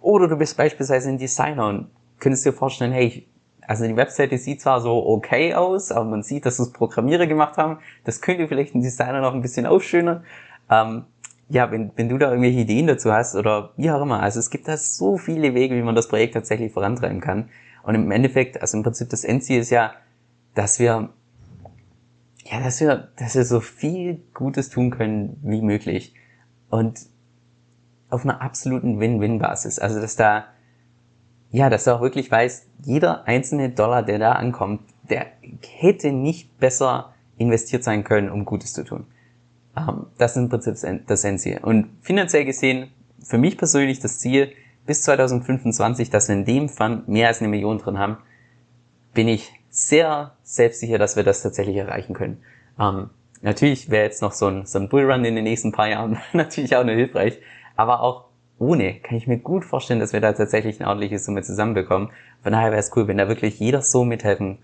Oder 0.00 0.26
du 0.26 0.36
bist 0.36 0.56
beispielsweise 0.56 1.10
ein 1.10 1.18
Designer 1.18 1.68
und 1.68 1.90
könntest 2.18 2.46
dir 2.46 2.52
vorstellen, 2.52 2.92
hey, 2.92 3.26
also 3.66 3.86
die 3.86 3.96
Webseite 3.96 4.38
sieht 4.38 4.60
zwar 4.60 4.80
so 4.80 5.06
okay 5.06 5.54
aus, 5.54 5.92
aber 5.92 6.04
man 6.04 6.22
sieht, 6.22 6.46
dass 6.46 6.58
es 6.58 6.72
Programmierer 6.72 7.26
gemacht 7.26 7.56
haben. 7.56 7.78
Das 8.04 8.20
könnte 8.20 8.48
vielleicht 8.48 8.74
ein 8.74 8.82
Designer 8.82 9.20
noch 9.20 9.34
ein 9.34 9.42
bisschen 9.42 9.66
aufschönern. 9.66 10.24
Ähm, 10.70 11.04
ja, 11.52 11.70
wenn, 11.70 11.92
wenn 11.96 12.08
du 12.08 12.16
da 12.16 12.30
irgendwelche 12.30 12.60
Ideen 12.60 12.86
dazu 12.86 13.12
hast 13.12 13.34
oder 13.34 13.72
wie 13.76 13.90
auch 13.90 14.00
immer. 14.00 14.20
Also 14.20 14.38
es 14.38 14.48
gibt 14.48 14.68
da 14.68 14.76
so 14.78 15.18
viele 15.18 15.54
Wege, 15.54 15.76
wie 15.76 15.82
man 15.82 15.94
das 15.94 16.08
Projekt 16.08 16.32
tatsächlich 16.32 16.72
vorantreiben 16.72 17.20
kann. 17.20 17.50
Und 17.82 17.94
im 17.94 18.10
Endeffekt, 18.10 18.60
also 18.62 18.78
im 18.78 18.82
Prinzip 18.82 19.10
das 19.10 19.22
Endziel 19.22 19.60
ist 19.60 19.68
ja, 19.68 19.92
dass 20.54 20.78
wir, 20.78 21.10
ja, 22.44 22.60
dass 22.60 22.80
wir, 22.80 23.08
dass 23.18 23.34
wir 23.34 23.44
so 23.44 23.60
viel 23.60 24.22
Gutes 24.32 24.70
tun 24.70 24.90
können 24.90 25.36
wie 25.42 25.60
möglich. 25.60 26.14
Und 26.70 27.00
auf 28.08 28.24
einer 28.24 28.40
absoluten 28.40 28.98
Win-Win-Basis. 28.98 29.78
Also, 29.78 30.00
dass 30.00 30.16
da, 30.16 30.46
ja, 31.50 31.68
dass 31.68 31.84
du 31.84 31.94
auch 31.94 32.00
wirklich 32.00 32.30
weißt, 32.30 32.66
jeder 32.82 33.26
einzelne 33.26 33.68
Dollar, 33.68 34.02
der 34.02 34.18
da 34.18 34.32
ankommt, 34.32 34.80
der 35.10 35.26
hätte 35.60 36.12
nicht 36.12 36.58
besser 36.58 37.12
investiert 37.36 37.84
sein 37.84 38.04
können, 38.04 38.30
um 38.30 38.46
Gutes 38.46 38.72
zu 38.72 38.84
tun. 38.84 39.06
Ähm, 39.76 40.06
das 40.18 40.32
ist 40.32 40.36
im 40.38 40.48
Prinzip 40.48 40.76
das 41.06 41.24
Endziel. 41.24 41.58
Und 41.62 41.88
finanziell 42.02 42.44
gesehen, 42.44 42.90
für 43.22 43.38
mich 43.38 43.56
persönlich 43.56 44.00
das 44.00 44.18
Ziel, 44.18 44.52
bis 44.86 45.02
2025, 45.02 46.10
dass 46.10 46.28
wir 46.28 46.34
in 46.34 46.44
dem 46.44 46.68
Fund 46.68 47.08
mehr 47.08 47.28
als 47.28 47.40
eine 47.40 47.48
Million 47.48 47.78
drin 47.78 47.98
haben, 47.98 48.16
bin 49.14 49.28
ich 49.28 49.52
sehr 49.70 50.32
selbstsicher, 50.42 50.98
dass 50.98 51.16
wir 51.16 51.22
das 51.22 51.42
tatsächlich 51.42 51.76
erreichen 51.76 52.14
können. 52.14 52.42
Ähm, 52.78 53.10
natürlich 53.42 53.90
wäre 53.90 54.04
jetzt 54.04 54.22
noch 54.22 54.32
so 54.32 54.48
ein, 54.48 54.66
so 54.66 54.78
ein 54.78 54.88
Bullrun 54.88 55.24
in 55.24 55.34
den 55.34 55.44
nächsten 55.44 55.72
paar 55.72 55.88
Jahren 55.88 56.18
natürlich 56.32 56.76
auch 56.76 56.84
nur 56.84 56.94
hilfreich, 56.94 57.38
aber 57.76 58.00
auch 58.00 58.26
ohne 58.58 58.94
kann 58.94 59.16
ich 59.16 59.26
mir 59.26 59.38
gut 59.38 59.64
vorstellen, 59.64 59.98
dass 59.98 60.12
wir 60.12 60.20
da 60.20 60.32
tatsächlich 60.32 60.80
eine 60.80 60.88
ordentliche 60.88 61.18
Summe 61.18 61.42
zusammenbekommen. 61.42 62.10
Von 62.42 62.52
daher 62.52 62.70
wäre 62.70 62.80
es 62.80 62.92
cool, 62.94 63.08
wenn 63.08 63.18
da 63.18 63.28
wirklich 63.28 63.58
jeder 63.58 63.82
so 63.82 64.04
mithelfen 64.04 64.58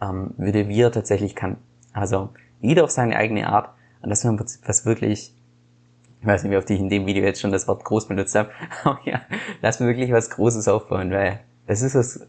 ähm, 0.00 0.32
würde, 0.36 0.68
wie 0.68 0.80
er 0.80 0.92
tatsächlich 0.92 1.34
kann. 1.34 1.58
Also 1.92 2.30
jeder 2.60 2.84
auf 2.84 2.90
seine 2.90 3.16
eigene 3.16 3.48
Art 3.48 3.70
und 4.02 4.10
dass 4.10 4.24
wir 4.24 4.30
im 4.30 4.36
Prinzip 4.36 4.60
was 4.66 4.84
wirklich 4.84 5.34
ich 6.22 6.26
weiß 6.26 6.44
nicht, 6.44 6.52
wie 6.52 6.56
oft 6.56 6.70
ich 6.70 6.78
in 6.78 6.88
dem 6.88 7.04
Video 7.04 7.24
jetzt 7.24 7.40
schon 7.40 7.50
das 7.50 7.66
Wort 7.66 7.84
groß 7.84 8.06
benutzt 8.06 8.36
habe, 8.36 8.50
aber 8.84 9.00
ja, 9.04 9.22
lass 9.60 9.80
mir 9.80 9.86
wirklich 9.88 10.12
was 10.12 10.30
Großes 10.30 10.68
aufbauen, 10.68 11.10
weil 11.10 11.40
das 11.66 11.82
ist 11.82 11.96
was 11.96 12.26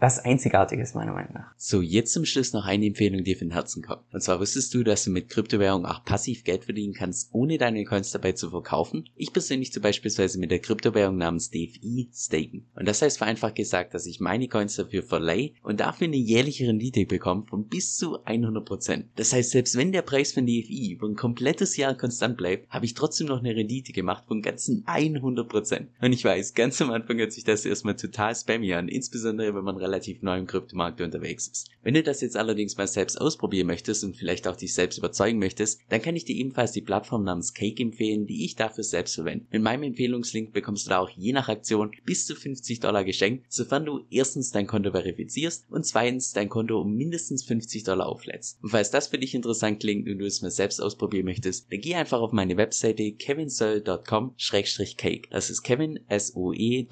was 0.00 0.18
Einzigartiges, 0.18 0.94
meiner 0.94 1.12
Meinung 1.12 1.34
nach. 1.34 1.52
So, 1.56 1.82
jetzt 1.82 2.12
zum 2.12 2.24
Schluss 2.24 2.52
noch 2.52 2.64
eine 2.64 2.86
Empfehlung, 2.86 3.22
die 3.22 3.34
von 3.34 3.50
Herzen 3.50 3.82
kommt. 3.82 4.02
Und 4.12 4.22
zwar 4.22 4.40
wusstest 4.40 4.72
du, 4.74 4.82
dass 4.82 5.04
du 5.04 5.10
mit 5.10 5.28
Kryptowährung 5.28 5.84
auch 5.84 6.04
passiv 6.04 6.44
Geld 6.44 6.64
verdienen 6.64 6.94
kannst, 6.94 7.28
ohne 7.32 7.58
deine 7.58 7.84
Coins 7.84 8.10
dabei 8.10 8.32
zu 8.32 8.50
verkaufen? 8.50 9.04
Ich 9.16 9.32
persönlich 9.32 9.72
zum 9.72 9.82
beispielsweise 9.82 10.38
mit 10.38 10.50
der 10.50 10.60
Kryptowährung 10.60 11.18
namens 11.18 11.50
DFI 11.50 12.08
staken. 12.14 12.66
Und 12.74 12.88
das 12.88 13.02
heißt 13.02 13.18
vereinfacht 13.18 13.56
gesagt, 13.56 13.92
dass 13.94 14.06
ich 14.06 14.20
meine 14.20 14.48
Coins 14.48 14.76
dafür 14.76 15.02
verleihe 15.02 15.52
und 15.62 15.80
dafür 15.80 16.06
eine 16.06 16.16
jährliche 16.16 16.66
Rendite 16.66 17.04
bekomme 17.04 17.44
von 17.48 17.66
bis 17.66 17.96
zu 17.96 18.24
100%. 18.24 19.04
Das 19.16 19.32
heißt, 19.32 19.50
selbst 19.50 19.76
wenn 19.76 19.92
der 19.92 20.02
Preis 20.02 20.32
von 20.32 20.46
DFI 20.46 20.92
über 20.92 21.08
ein 21.08 21.16
komplettes 21.16 21.76
Jahr 21.76 21.94
konstant 21.94 22.38
bleibt, 22.38 22.70
habe 22.70 22.86
ich 22.86 22.94
trotzdem 22.94 23.26
noch 23.26 23.40
eine 23.40 23.54
Rendite 23.54 23.92
gemacht 23.92 24.24
von 24.26 24.40
ganzen 24.40 24.84
100%. 24.86 25.88
Und 26.00 26.12
ich 26.12 26.24
weiß, 26.24 26.54
ganz 26.54 26.80
am 26.80 26.90
Anfang 26.90 27.18
hört 27.18 27.32
sich 27.32 27.44
das 27.44 27.66
erstmal 27.66 27.96
total 27.96 28.34
spammy 28.34 28.72
an, 28.72 28.88
insbesondere 28.88 29.54
wenn 29.54 29.64
man 29.64 29.76
relativ 29.90 30.22
neu 30.22 30.38
im 30.38 30.46
Kryptomarkt 30.46 31.00
unterwegs 31.00 31.48
ist. 31.48 31.68
Wenn 31.82 31.94
du 31.94 32.02
das 32.02 32.20
jetzt 32.20 32.36
allerdings 32.36 32.76
mal 32.76 32.86
selbst 32.86 33.20
ausprobieren 33.20 33.66
möchtest 33.66 34.04
und 34.04 34.16
vielleicht 34.16 34.46
auch 34.46 34.56
dich 34.56 34.74
selbst 34.74 34.98
überzeugen 34.98 35.38
möchtest, 35.38 35.80
dann 35.88 36.02
kann 36.02 36.14
ich 36.14 36.24
dir 36.24 36.36
ebenfalls 36.36 36.72
die 36.72 36.82
Plattform 36.82 37.24
namens 37.24 37.54
Cake 37.54 37.82
empfehlen, 37.82 38.26
die 38.26 38.44
ich 38.44 38.54
dafür 38.54 38.84
selbst 38.84 39.14
verwende. 39.14 39.46
Mit 39.50 39.62
meinem 39.62 39.84
Empfehlungslink 39.84 40.52
bekommst 40.52 40.86
du 40.86 40.90
da 40.90 41.00
auch 41.00 41.10
je 41.10 41.32
nach 41.32 41.48
Aktion 41.48 41.92
bis 42.04 42.26
zu 42.26 42.36
50 42.36 42.80
Dollar 42.80 43.04
geschenkt, 43.04 43.46
sofern 43.48 43.86
du 43.86 44.00
erstens 44.10 44.52
dein 44.52 44.66
Konto 44.66 44.90
verifizierst 44.90 45.66
und 45.70 45.86
zweitens 45.86 46.32
dein 46.32 46.48
Konto 46.48 46.80
um 46.80 46.94
mindestens 46.94 47.44
50 47.44 47.84
Dollar 47.84 48.06
auflädst. 48.06 48.58
Und 48.62 48.70
falls 48.70 48.90
das 48.90 49.08
für 49.08 49.18
dich 49.18 49.34
interessant 49.34 49.80
klingt 49.80 50.08
und 50.08 50.18
du 50.18 50.26
es 50.26 50.42
mal 50.42 50.50
selbst 50.50 50.80
ausprobieren 50.80 51.24
möchtest, 51.24 51.72
dann 51.72 51.80
geh 51.80 51.94
einfach 51.94 52.20
auf 52.20 52.32
meine 52.32 52.56
Webseite 52.56 53.12
kevinsoe.com-cake. 53.12 55.28
Das 55.30 55.50
ist 55.50 55.62
kevin 55.62 56.00
s 56.08 56.36
o 56.36 56.52
e 56.52 56.80
l 56.80 56.86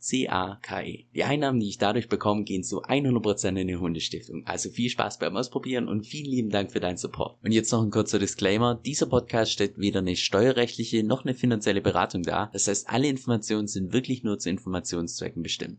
c 0.00 0.28
a 0.28 0.58
k 0.60 0.82
e 0.82 0.97
die 1.14 1.24
Einnahmen, 1.24 1.60
die 1.60 1.68
ich 1.68 1.78
dadurch 1.78 2.08
bekomme, 2.08 2.44
gehen 2.44 2.64
zu 2.64 2.82
100% 2.82 3.56
in 3.60 3.68
die 3.68 3.76
Hundestiftung. 3.76 4.46
Also 4.46 4.70
viel 4.70 4.90
Spaß 4.90 5.18
beim 5.18 5.36
Ausprobieren 5.36 5.88
und 5.88 6.06
vielen 6.06 6.30
lieben 6.30 6.50
Dank 6.50 6.72
für 6.72 6.80
deinen 6.80 6.96
Support. 6.96 7.38
Und 7.42 7.52
jetzt 7.52 7.72
noch 7.72 7.82
ein 7.82 7.90
kurzer 7.90 8.18
Disclaimer. 8.18 8.80
Dieser 8.84 9.06
Podcast 9.06 9.52
stellt 9.52 9.78
weder 9.78 10.00
eine 10.00 10.16
steuerrechtliche 10.16 11.04
noch 11.04 11.24
eine 11.24 11.34
finanzielle 11.34 11.80
Beratung 11.80 12.22
dar. 12.22 12.50
Das 12.52 12.68
heißt, 12.68 12.88
alle 12.88 13.08
Informationen 13.08 13.68
sind 13.68 13.92
wirklich 13.92 14.22
nur 14.22 14.38
zu 14.38 14.50
Informationszwecken 14.50 15.42
bestimmt. 15.42 15.78